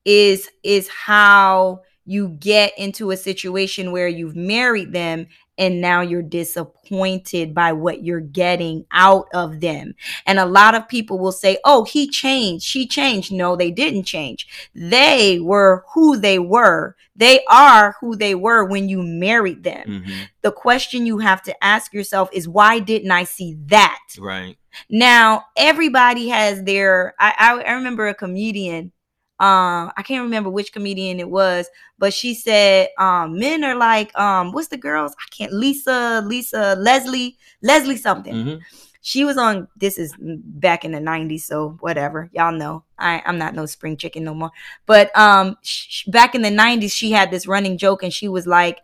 is 0.06 0.48
is 0.62 0.88
how 0.88 1.82
you 2.08 2.28
get 2.38 2.72
into 2.78 3.10
a 3.10 3.16
situation 3.16 3.90
where 3.90 4.06
you've 4.06 4.36
married 4.36 4.92
them 4.92 5.26
and 5.58 5.80
now 5.80 6.00
you're 6.02 6.22
disappointed 6.22 7.52
by 7.52 7.72
what 7.72 8.04
you're 8.04 8.20
getting 8.20 8.84
out 8.92 9.26
of 9.34 9.60
them. 9.60 9.94
And 10.26 10.38
a 10.38 10.44
lot 10.46 10.74
of 10.76 10.86
people 10.86 11.18
will 11.18 11.32
say, 11.32 11.58
"Oh, 11.64 11.82
he 11.84 12.08
changed. 12.08 12.64
She 12.64 12.86
changed." 12.86 13.32
No, 13.32 13.56
they 13.56 13.70
didn't 13.72 14.04
change. 14.04 14.46
They 14.74 15.40
were 15.40 15.84
who 15.94 16.16
they 16.16 16.38
were. 16.38 16.94
They 17.16 17.40
are 17.50 17.96
who 18.00 18.14
they 18.14 18.34
were 18.34 18.64
when 18.64 18.88
you 18.88 19.02
married 19.02 19.64
them. 19.64 20.04
Mhm. 20.04 20.28
The 20.42 20.52
question 20.52 21.06
you 21.06 21.18
have 21.18 21.42
to 21.44 21.64
ask 21.64 21.92
yourself 21.92 22.28
is 22.32 22.46
why 22.48 22.78
didn't 22.78 23.10
I 23.10 23.24
see 23.24 23.56
that? 23.66 23.98
right. 24.18 24.56
Now, 24.90 25.46
everybody 25.56 26.28
has 26.28 26.62
their 26.62 27.14
I 27.18 27.34
I, 27.38 27.62
I 27.62 27.72
remember 27.72 28.06
a 28.06 28.14
comedian 28.14 28.92
um 29.38 29.92
I 29.96 30.02
can't 30.02 30.22
remember 30.24 30.48
which 30.50 30.72
comedian 30.72 31.20
it 31.20 31.28
was, 31.28 31.68
but 31.98 32.14
she 32.14 32.34
said 32.34 32.88
um 32.98 33.38
men 33.38 33.64
are 33.64 33.74
like 33.76 34.16
um 34.18 34.52
what's 34.52 34.68
the 34.68 34.76
girls? 34.78 35.14
I 35.18 35.26
can't 35.36 35.52
Lisa, 35.52 36.22
Lisa, 36.26 36.74
Leslie, 36.78 37.36
Leslie 37.62 37.96
something. 37.96 38.34
Mhm. 38.34 38.60
She 39.02 39.24
was 39.24 39.36
on 39.36 39.68
this 39.76 39.98
is 39.98 40.14
back 40.18 40.84
in 40.84 40.92
the 40.92 41.00
90s, 41.00 41.44
so 41.46 41.76
whatever. 41.80 42.28
Y'all 42.32 42.52
know. 42.52 42.82
I 42.98 43.22
I'm 43.26 43.38
not 43.38 43.54
no 43.54 43.66
spring 43.66 43.96
chicken 43.96 44.24
no 44.24 44.34
more. 44.34 44.50
But 44.86 45.16
um 45.16 45.56
sh- 45.62 46.06
back 46.08 46.34
in 46.34 46.42
the 46.42 46.50
90s 46.50 46.92
she 46.94 47.12
had 47.12 47.30
this 47.30 47.46
running 47.46 47.78
joke 47.78 48.02
and 48.02 48.12
she 48.12 48.28
was 48.28 48.46
like 48.46 48.80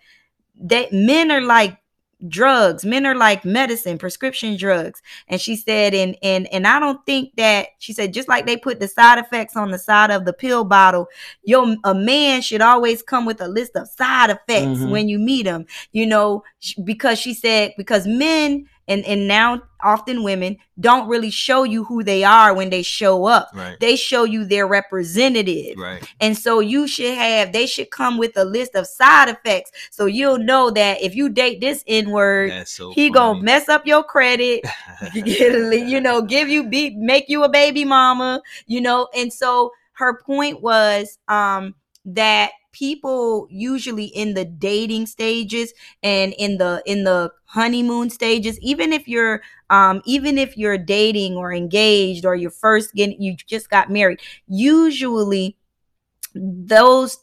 they 0.54 0.88
men 0.92 1.30
are 1.30 1.40
like 1.40 1.78
drugs 2.28 2.84
men 2.84 3.04
are 3.04 3.14
like 3.16 3.44
medicine 3.44 3.98
prescription 3.98 4.56
drugs 4.56 5.02
and 5.28 5.40
she 5.40 5.56
said 5.56 5.92
and 5.92 6.16
and 6.22 6.46
and 6.52 6.66
i 6.66 6.78
don't 6.78 7.04
think 7.04 7.34
that 7.36 7.68
she 7.78 7.92
said 7.92 8.12
just 8.12 8.28
like 8.28 8.46
they 8.46 8.56
put 8.56 8.78
the 8.78 8.86
side 8.86 9.18
effects 9.18 9.56
on 9.56 9.70
the 9.70 9.78
side 9.78 10.10
of 10.10 10.24
the 10.24 10.32
pill 10.32 10.64
bottle 10.64 11.08
your 11.42 11.74
a 11.84 11.94
man 11.94 12.40
should 12.40 12.60
always 12.60 13.02
come 13.02 13.24
with 13.26 13.40
a 13.40 13.48
list 13.48 13.74
of 13.76 13.88
side 13.88 14.30
effects 14.30 14.80
Mhm. 14.80 14.90
when 14.90 15.08
you 15.08 15.18
meet 15.18 15.46
him 15.46 15.66
you 15.90 16.06
know 16.06 16.44
because 16.84 17.18
she 17.18 17.34
said 17.34 17.72
because 17.76 18.06
men 18.06 18.68
and 18.88 19.04
and 19.04 19.26
now 19.28 19.62
often 19.82 20.22
women 20.22 20.56
don't 20.80 21.08
really 21.08 21.30
show 21.30 21.64
you 21.64 21.84
who 21.84 22.02
they 22.04 22.22
are 22.24 22.54
when 22.54 22.70
they 22.70 22.82
show 22.82 23.26
up 23.26 23.48
Right. 23.54 23.78
they 23.80 23.96
show 23.96 24.24
you 24.24 24.44
their 24.44 24.66
representative 24.66 25.76
Right. 25.78 26.06
and 26.20 26.36
so 26.36 26.60
you 26.60 26.86
should 26.86 27.14
have, 27.14 27.52
they 27.52 27.66
should 27.66 27.90
come 27.90 28.18
with 28.18 28.36
a 28.36 28.44
list 28.44 28.74
of 28.74 28.86
side 28.86 29.28
effects. 29.28 29.70
So 29.90 30.06
you'll 30.06 30.38
know 30.38 30.70
that 30.70 31.02
if 31.02 31.14
you 31.14 31.28
date 31.28 31.60
this 31.60 31.82
N 31.86 32.10
word, 32.10 32.66
so 32.66 32.90
he 32.92 33.10
gonna 33.10 33.40
mess 33.42 33.68
up 33.68 33.86
your 33.86 34.02
credit, 34.04 34.64
you 35.14 36.00
know, 36.00 36.22
give 36.22 36.48
you 36.48 36.68
be 36.68 36.90
make 36.96 37.28
you 37.28 37.44
a 37.44 37.48
baby 37.48 37.84
mama, 37.84 38.40
you 38.66 38.80
know. 38.80 39.08
And 39.14 39.32
so 39.32 39.72
her 39.94 40.18
point 40.22 40.62
was 40.62 41.18
um 41.28 41.74
that 42.04 42.52
people 42.72 43.46
usually 43.50 44.06
in 44.06 44.34
the 44.34 44.44
dating 44.44 45.06
stages 45.06 45.72
and 46.02 46.34
in 46.38 46.58
the 46.58 46.82
in 46.86 47.04
the 47.04 47.30
honeymoon 47.44 48.10
stages 48.10 48.58
even 48.60 48.92
if 48.92 49.06
you're 49.06 49.42
um 49.70 50.00
even 50.06 50.38
if 50.38 50.56
you're 50.56 50.78
dating 50.78 51.36
or 51.36 51.52
engaged 51.52 52.24
or 52.24 52.34
you're 52.34 52.50
first 52.50 52.94
getting 52.94 53.20
you 53.20 53.36
just 53.46 53.70
got 53.70 53.90
married 53.90 54.20
usually 54.48 55.56
those 56.34 57.18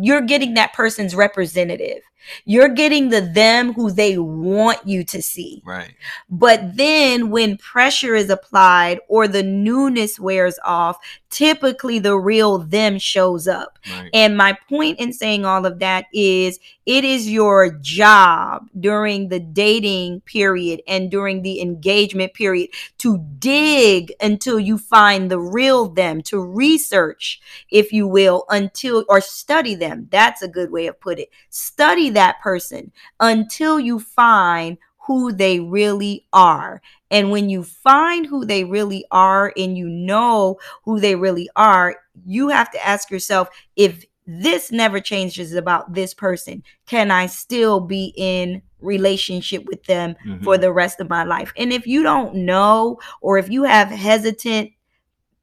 you're 0.00 0.20
getting 0.20 0.54
that 0.54 0.72
person's 0.72 1.14
representative 1.14 2.02
you're 2.46 2.68
getting 2.68 3.10
the 3.10 3.20
them 3.20 3.74
who 3.74 3.90
they 3.90 4.16
want 4.16 4.86
you 4.86 5.04
to 5.04 5.20
see 5.20 5.62
right. 5.64 5.94
but 6.30 6.76
then 6.76 7.30
when 7.30 7.56
pressure 7.58 8.14
is 8.14 8.30
applied 8.30 8.98
or 9.08 9.28
the 9.28 9.42
newness 9.42 10.18
wears 10.18 10.58
off, 10.64 10.98
typically 11.34 11.98
the 11.98 12.16
real 12.16 12.58
them 12.58 12.96
shows 12.96 13.48
up. 13.48 13.78
Right. 13.90 14.08
And 14.14 14.36
my 14.36 14.56
point 14.68 15.00
in 15.00 15.12
saying 15.12 15.44
all 15.44 15.66
of 15.66 15.80
that 15.80 16.06
is 16.12 16.60
it 16.86 17.04
is 17.04 17.28
your 17.28 17.70
job 17.80 18.68
during 18.78 19.28
the 19.28 19.40
dating 19.40 20.20
period 20.20 20.80
and 20.86 21.10
during 21.10 21.42
the 21.42 21.60
engagement 21.60 22.34
period 22.34 22.70
to 22.98 23.18
dig 23.38 24.12
until 24.20 24.60
you 24.60 24.78
find 24.78 25.28
the 25.28 25.40
real 25.40 25.88
them, 25.88 26.22
to 26.22 26.38
research, 26.38 27.40
if 27.68 27.92
you 27.92 28.06
will, 28.06 28.44
until 28.48 29.04
or 29.08 29.20
study 29.20 29.53
them. 29.62 30.08
That's 30.10 30.42
a 30.42 30.48
good 30.48 30.70
way 30.70 30.86
of 30.86 31.00
put 31.00 31.18
it. 31.18 31.28
Study 31.50 32.10
that 32.10 32.40
person 32.42 32.92
until 33.20 33.78
you 33.78 33.98
find 33.98 34.78
who 35.06 35.32
they 35.32 35.60
really 35.60 36.26
are. 36.32 36.80
And 37.10 37.30
when 37.30 37.48
you 37.50 37.62
find 37.62 38.26
who 38.26 38.44
they 38.44 38.64
really 38.64 39.04
are 39.10 39.52
and 39.56 39.76
you 39.76 39.88
know 39.88 40.58
who 40.84 40.98
they 40.98 41.14
really 41.14 41.48
are, 41.54 41.96
you 42.24 42.48
have 42.48 42.70
to 42.72 42.84
ask 42.86 43.10
yourself 43.10 43.48
if 43.76 44.04
this 44.26 44.72
never 44.72 45.00
changes 45.00 45.52
about 45.52 45.92
this 45.92 46.14
person, 46.14 46.62
can 46.86 47.10
I 47.10 47.26
still 47.26 47.80
be 47.80 48.14
in 48.16 48.62
relationship 48.80 49.64
with 49.66 49.84
them 49.84 50.16
for 50.42 50.56
Mhm. 50.56 50.60
the 50.62 50.72
rest 50.72 51.00
of 51.00 51.10
my 51.10 51.24
life? 51.24 51.52
And 51.56 51.72
if 51.72 51.86
you 51.86 52.02
don't 52.02 52.34
know 52.34 52.98
or 53.20 53.36
if 53.36 53.50
you 53.50 53.64
have 53.64 53.88
hesitant 53.88 54.70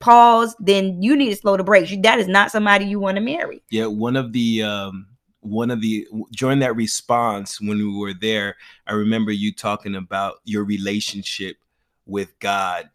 pause, 0.02 0.56
then 0.60 1.02
you 1.02 1.16
need 1.16 1.30
to 1.30 1.36
slow 1.36 1.56
the 1.56 1.64
brakes. 1.64 1.94
That 2.02 2.20
is 2.20 2.28
not 2.28 2.52
somebody 2.52 2.86
you 2.86 3.00
want 3.00 3.16
to 3.16 3.22
marry. 3.22 3.64
Yeah, 3.70 3.86
one 3.86 4.16
of 4.16 4.34
the 4.34 4.64
um 4.64 5.08
one 5.42 5.72
of 5.72 5.82
the 5.82 6.08
during 6.32 6.60
that 6.60 6.76
response 6.76 7.60
when 7.62 7.78
we 7.78 7.98
were 7.98 8.14
there, 8.14 8.58
I 8.88 8.94
remember 8.94 9.32
you 9.32 9.54
talking 9.54 9.96
about 9.96 10.36
your 10.44 10.64
relationship 10.64 11.58
with 12.06 12.38
God 12.40 12.90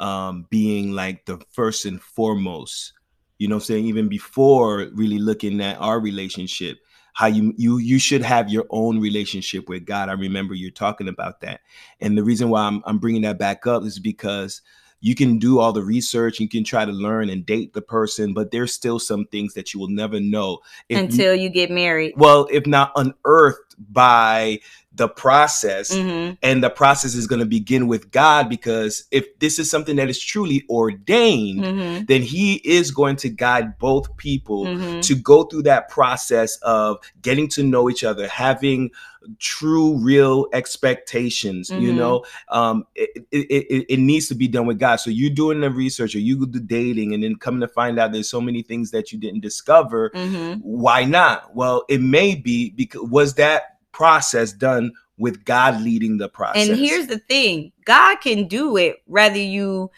um 0.00 0.46
being 0.50 0.92
like 0.92 1.24
the 1.24 1.38
first 1.50 1.86
and 1.86 2.00
foremost. 2.00 2.92
You 3.38 3.48
know 3.48 3.56
I'm 3.56 3.60
saying? 3.60 3.86
Even 3.86 4.08
before 4.08 4.88
really 4.94 5.18
looking 5.18 5.60
at 5.60 5.78
our 5.80 6.00
relationship, 6.00 6.78
how 7.14 7.26
you 7.26 7.52
you 7.56 7.78
you 7.78 7.98
should 7.98 8.22
have 8.22 8.48
your 8.48 8.66
own 8.70 9.00
relationship 9.00 9.68
with 9.68 9.84
God. 9.84 10.08
I 10.08 10.12
remember 10.12 10.54
you 10.54 10.70
talking 10.70 11.08
about 11.08 11.40
that. 11.40 11.60
And 12.00 12.16
the 12.16 12.22
reason 12.22 12.48
why 12.48 12.62
I'm 12.62 12.80
I'm 12.86 12.98
bringing 12.98 13.22
that 13.22 13.38
back 13.38 13.66
up 13.66 13.84
is 13.84 13.98
because 13.98 14.62
you 15.00 15.14
can 15.14 15.38
do 15.38 15.58
all 15.58 15.72
the 15.72 15.82
research, 15.82 16.40
you 16.40 16.48
can 16.48 16.64
try 16.64 16.84
to 16.84 16.92
learn 16.92 17.28
and 17.28 17.46
date 17.46 17.72
the 17.72 17.82
person, 17.82 18.34
but 18.34 18.50
there's 18.50 18.72
still 18.72 18.98
some 18.98 19.24
things 19.26 19.54
that 19.54 19.72
you 19.72 19.80
will 19.80 19.88
never 19.88 20.20
know 20.20 20.58
if 20.88 20.98
you- 20.98 21.04
until 21.04 21.34
you 21.34 21.48
get 21.48 21.70
married. 21.70 22.14
well, 22.16 22.48
if 22.50 22.66
not 22.66 22.92
unearthed 22.96 23.74
by 23.78 24.58
the 24.94 25.08
process. 25.08 25.96
hmm 25.96 26.30
And 26.42 26.62
the 26.62 26.70
process 26.70 27.14
is 27.14 27.26
going 27.26 27.38
to 27.40 27.46
begin 27.46 27.86
with 27.86 28.10
God 28.10 28.48
because 28.48 29.04
if 29.12 29.38
this 29.38 29.58
is 29.58 29.70
something 29.70 29.96
that 29.96 30.08
is 30.10 30.18
truly 30.20 30.64
ordained, 30.68 31.64
hmm 31.64 31.98
then 32.06 32.22
He 32.22 32.54
is 32.64 32.90
going 32.90 33.16
to 33.16 33.28
guide 33.28 33.78
both 33.78 34.16
people 34.16 34.66
hmm 34.66 35.00
to 35.00 35.14
go 35.14 35.44
through 35.44 35.62
that 35.62 35.88
process 35.88 36.56
of 36.62 36.98
getting 37.22 37.48
to 37.48 37.62
know 37.62 37.88
each 37.88 38.02
other, 38.02 38.26
having 38.26 38.90
true, 39.38 39.98
real 39.98 40.46
expectations. 40.52 41.72
You 41.74 41.92
Mhm. 41.92 41.96
know, 41.96 42.24
um, 42.50 42.84
it, 42.94 43.10
it, 43.30 43.46
it, 43.50 43.86
it 43.94 43.98
needs 43.98 44.28
to 44.28 44.34
be 44.34 44.48
done 44.48 44.66
with 44.66 44.78
God. 44.78 44.96
So 44.96 45.10
you're 45.10 45.30
doing 45.30 45.60
the 45.60 45.70
research 45.70 46.14
or 46.14 46.20
you 46.20 46.38
do 46.38 46.46
the 46.46 46.60
dating, 46.60 47.14
and 47.14 47.22
then 47.22 47.36
coming 47.36 47.60
to 47.60 47.68
find 47.68 47.98
out 47.98 48.12
there's 48.12 48.30
so 48.30 48.40
many 48.40 48.62
things 48.62 48.90
that 48.92 49.12
you 49.12 49.18
didn't 49.18 49.40
discover. 49.40 50.12
hmm 50.14 50.54
Why 50.60 51.04
not? 51.04 51.54
Well, 51.54 51.84
it 51.88 52.00
may 52.00 52.34
be 52.34 52.70
because 52.70 53.02
was 53.02 53.34
that 53.34 53.62
process 53.92 54.52
done 54.52 54.92
with 55.18 55.44
God 55.44 55.80
leading 55.82 56.18
the 56.18 56.28
process? 56.28 56.68
And 56.68 56.78
here's 56.78 57.06
the 57.06 57.18
thing 57.18 57.72
God 57.84 58.16
can 58.20 58.48
do 58.48 58.76
it, 58.76 58.96
whether 59.06 59.38
you 59.38 59.90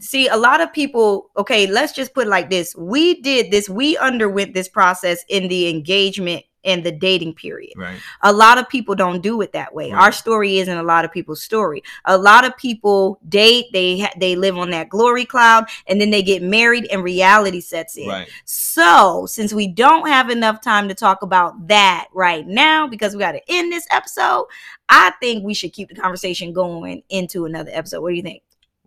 see 0.00 0.28
a 0.28 0.36
lot 0.36 0.60
of 0.60 0.72
people. 0.72 1.30
Okay, 1.36 1.66
let's 1.66 1.92
just 1.92 2.14
put 2.14 2.26
it 2.26 2.30
like 2.30 2.50
this 2.50 2.74
we 2.76 3.20
did 3.20 3.50
this, 3.50 3.68
we 3.68 3.96
underwent 3.98 4.54
this 4.54 4.68
process 4.68 5.24
in 5.28 5.48
the 5.48 5.68
engagement 5.68 6.44
and 6.64 6.84
the 6.84 6.92
dating 6.92 7.34
period. 7.34 7.72
right, 7.76 7.98
A 8.22 8.32
lot 8.32 8.58
of 8.58 8.68
people 8.68 8.94
don't 8.94 9.22
do 9.22 9.40
it 9.40 9.52
that 9.52 9.74
way. 9.74 9.90
Our 9.92 10.12
story 10.12 10.58
isn't 10.58 10.76
a 10.76 10.82
lot 10.82 11.04
of 11.04 11.12
people's 11.12 11.42
story. 11.42 11.82
A 12.04 12.16
lot 12.16 12.44
of 12.44 12.56
people 12.56 13.18
date, 13.28 13.66
they 13.72 14.00
ha- 14.00 14.12
they 14.18 14.36
live 14.36 14.56
on 14.56 14.70
that 14.70 14.88
glory 14.88 15.24
cloud, 15.24 15.66
and 15.86 16.00
then 16.00 16.10
they 16.10 16.22
get 16.22 16.42
married, 16.42 16.86
and 16.90 17.02
reality 17.02 17.60
sets 17.60 17.96
in. 17.96 18.08
right, 18.08 18.28
So, 18.44 19.26
since 19.26 19.52
we 19.52 19.66
don't 19.66 20.08
have 20.08 20.30
enough 20.30 20.60
time 20.60 20.88
to 20.88 20.94
talk 20.94 21.22
about 21.22 21.68
that 21.68 22.08
right 22.12 22.46
now, 22.46 22.86
because 22.86 23.14
we 23.14 23.18
got 23.20 23.32
to 23.32 23.42
end 23.48 23.72
this 23.72 23.86
episode, 23.90 24.46
I 24.88 25.12
think 25.20 25.44
we 25.44 25.54
should 25.54 25.72
keep 25.72 25.88
the 25.88 25.94
conversation 25.94 26.52
going 26.52 27.02
into 27.08 27.46
another 27.46 27.70
episode. 27.72 28.00
What 28.02 28.10
do 28.10 28.16
you 28.16 28.22
think? 28.22 28.42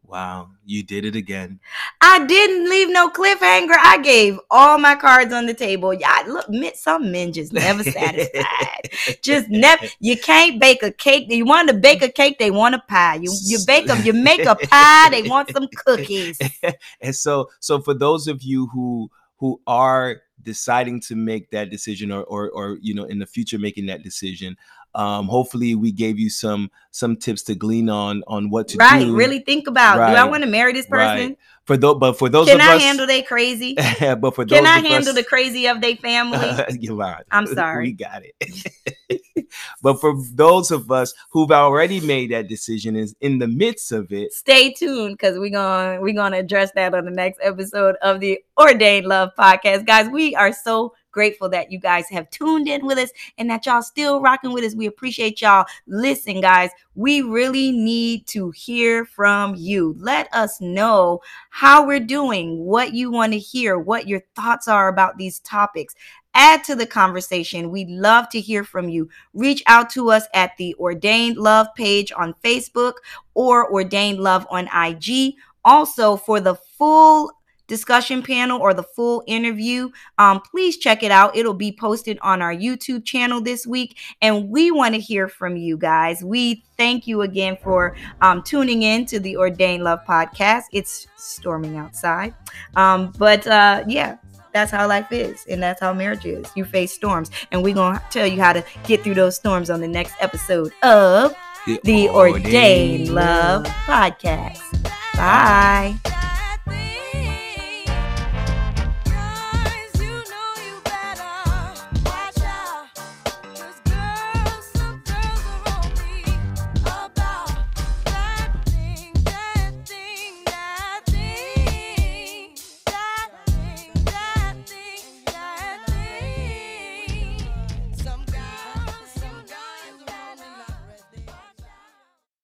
Wow, 0.08 0.52
you 0.66 0.84
did 0.84 1.04
it 1.04 1.18
again. 1.18 1.60
I 2.00 2.26
didn't 2.26 2.70
leave 2.70 2.90
no 2.90 3.10
cliffhanger. 3.10 3.76
I 3.78 4.00
gave 4.02 4.40
all 4.50 4.78
my 4.78 4.96
cards 4.96 5.34
on 5.34 5.48
the 5.48 5.54
table. 5.54 5.94
Yeah, 5.94 6.24
look, 6.26 6.46
some 6.76 7.12
men 7.12 7.34
just 7.34 7.52
never 7.52 7.84
satisfied. 7.84 8.90
just 9.22 9.50
never. 9.50 9.86
You 10.00 10.18
can't 10.18 10.62
bake 10.62 10.82
a 10.82 10.94
cake. 10.94 11.26
You 11.30 11.44
want 11.44 11.68
to 11.68 11.74
bake 11.74 12.02
a 12.04 12.10
cake, 12.10 12.40
they 12.40 12.52
want 12.52 12.76
a 12.76 12.80
pie. 12.88 13.16
You 13.16 13.34
you 13.44 13.60
bake 13.68 13.88
them. 13.88 14.02
You 14.06 14.14
make 14.14 14.46
a 14.46 14.56
pie, 14.56 15.10
they 15.10 15.24
want 15.24 15.52
some 15.52 15.68
cookies. 15.76 16.40
and 17.02 17.14
so, 17.14 17.50
so 17.60 17.82
for 17.82 17.94
those 17.94 18.30
of 18.30 18.42
you 18.42 18.68
who 18.68 19.12
who 19.40 19.60
are 19.68 20.22
deciding 20.42 21.02
to 21.02 21.16
make 21.16 21.52
that 21.52 21.70
decision 21.70 22.12
or, 22.12 22.24
or, 22.24 22.50
or 22.52 22.78
you 22.82 22.94
know 22.94 23.04
in 23.04 23.20
the 23.20 23.26
future 23.26 23.60
making 23.60 23.88
that 23.88 24.04
decision 24.04 24.56
um, 24.98 25.28
hopefully 25.28 25.76
we 25.76 25.92
gave 25.92 26.18
you 26.18 26.30
some 26.30 26.72
some 26.90 27.16
tips 27.16 27.44
to 27.44 27.56
glean 27.56 27.88
on 27.88 28.24
on 28.26 28.50
what 28.50 28.68
to 28.70 28.78
right, 28.78 29.04
do. 29.04 29.12
Right, 29.12 29.18
really 29.18 29.40
think 29.40 29.68
about. 29.68 30.00
Right. 30.00 30.12
Do 30.12 30.18
I 30.18 30.24
want 30.26 30.44
to 30.44 30.50
marry 30.50 30.74
this 30.74 30.88
person? 30.88 31.30
Right. 31.30 31.38
For 31.66 31.78
those, 31.78 31.98
but 32.00 32.14
for 32.18 32.30
those, 32.30 32.48
can 32.48 32.62
I 32.62 32.78
us, 32.78 32.82
handle 32.82 33.06
they 33.06 33.22
crazy? 33.22 33.76
but 34.00 34.34
for 34.34 34.44
those, 34.44 34.58
can 34.58 34.66
I 34.66 34.80
handle 34.80 35.10
us, 35.10 35.16
the 35.16 35.24
crazy 35.24 35.68
of 35.68 35.82
their 35.82 35.98
family? 35.98 36.40
You're 36.80 36.96
right. 36.96 37.24
I'm 37.30 37.46
sorry. 37.46 37.88
We 37.88 37.92
got 37.92 38.24
it. 38.24 39.50
but 39.84 40.02
for 40.02 40.16
those 40.34 40.72
of 40.72 40.90
us 40.90 41.14
who've 41.30 41.52
already 41.52 42.00
made 42.00 42.32
that 42.32 42.48
decision, 42.48 42.96
is 42.96 43.16
in 43.22 43.38
the 43.38 43.48
midst 43.48 43.92
of 43.92 44.12
it. 44.12 44.34
Stay 44.34 44.74
tuned 44.74 45.18
because 45.18 45.38
we're 45.38 45.52
gonna 45.52 46.02
we're 46.02 46.16
gonna 46.16 46.38
address 46.38 46.72
that 46.72 46.96
on 46.96 47.06
the 47.06 47.12
next 47.12 47.40
episode 47.44 47.98
of 48.02 48.20
the 48.20 48.40
Ordained 48.60 49.06
Love 49.06 49.30
podcast, 49.38 49.86
guys. 49.86 50.10
We 50.10 50.34
are 50.36 50.54
so 50.54 50.94
grateful 51.18 51.50
that 51.50 51.72
you 51.72 51.80
guys 51.80 52.08
have 52.10 52.30
tuned 52.30 52.68
in 52.68 52.86
with 52.86 53.00
us 53.00 53.10
and 53.40 53.50
that 53.50 53.66
y'all 53.66 53.82
still 53.82 54.22
rocking 54.22 54.54
with 54.54 54.64
us. 54.64 54.76
We 54.76 54.86
appreciate 54.86 55.42
y'all. 55.42 55.66
Listen, 55.88 56.42
guys, 56.42 56.70
we 56.94 57.24
really 57.24 57.72
need 57.72 58.28
to 58.28 58.52
hear 58.52 59.04
from 59.04 59.56
you. 59.56 59.96
Let 59.98 60.32
us 60.32 60.62
know 60.62 61.22
how 61.50 61.88
we're 61.88 62.00
doing, 62.00 62.60
what 62.60 62.94
you 62.94 63.10
want 63.10 63.34
to 63.34 63.40
hear, 63.40 63.80
what 63.80 64.08
your 64.08 64.22
thoughts 64.36 64.68
are 64.68 64.90
about 64.90 65.18
these 65.18 65.40
topics 65.40 65.96
add 66.36 66.64
to 66.66 66.76
the 66.76 66.86
conversation. 66.86 67.72
We'd 67.72 67.90
love 67.90 68.30
to 68.30 68.40
hear 68.40 68.64
from 68.64 68.90
you. 68.90 69.10
Reach 69.34 69.64
out 69.66 69.90
to 69.92 70.12
us 70.12 70.26
at 70.36 70.56
the 70.58 70.76
Ordained 70.76 71.38
Love 71.38 71.66
page 71.76 72.12
on 72.12 72.36
Facebook 72.44 72.94
or 73.34 73.74
Ordained 73.74 74.20
Love 74.20 74.46
on 74.52 74.70
IG. 74.72 75.34
Also, 75.66 76.16
for 76.16 76.40
the 76.40 76.54
full 76.54 77.32
discussion 77.68 78.24
panel 78.24 78.60
or 78.60 78.74
the 78.74 78.84
full 78.84 79.24
interview, 79.28 79.90
um, 80.18 80.42
please 80.42 80.78
check 80.78 81.04
it 81.04 81.12
out. 81.12 81.36
It'll 81.36 81.54
be 81.54 81.72
posted 81.72 82.18
on 82.22 82.42
our 82.42 82.54
YouTube 82.54 83.06
channel 83.06 83.42
this 83.42 83.68
week. 83.68 83.98
And 84.22 84.50
we 84.50 84.72
want 84.72 84.96
to 84.96 85.00
hear 85.00 85.28
from 85.28 85.58
you 85.58 85.78
guys. 85.78 86.24
We 86.24 86.64
thank 86.78 87.08
you 87.08 87.22
again 87.22 87.58
for 87.62 87.96
um, 88.22 88.42
tuning 88.44 88.84
in 88.84 89.06
to 89.08 89.20
the 89.20 89.38
Ordained 89.38 89.84
Love 89.84 90.00
podcast. 90.08 90.64
It's 90.72 91.08
storming 91.16 91.78
outside. 91.78 92.34
Um, 92.76 93.14
but 93.18 93.46
uh, 93.48 93.84
yeah, 93.88 94.18
that's 94.54 94.72
how 94.72 94.88
life 94.88 95.12
is 95.12 95.46
and 95.48 95.62
that's 95.62 95.80
how 95.80 95.94
marriage 95.94 96.26
is 96.26 96.50
you 96.56 96.66
face 96.66 96.92
storms 96.92 97.30
and 97.52 97.62
we're 97.62 97.76
going 97.76 97.96
to 97.96 98.04
tell 98.10 98.26
you 98.26 98.42
how 98.42 98.54
to 98.54 98.64
get 98.86 99.04
through 99.04 99.14
those 99.14 99.36
storms 99.36 99.70
on 99.70 99.80
the 99.80 99.88
next 99.88 100.16
episode 100.20 100.72
of 100.82 101.36
the, 101.68 101.80
the 101.84 102.10
ordained, 102.10 102.46
ordained 102.46 103.10
love 103.10 103.66
podcast 103.66 104.84
bye 105.16 105.96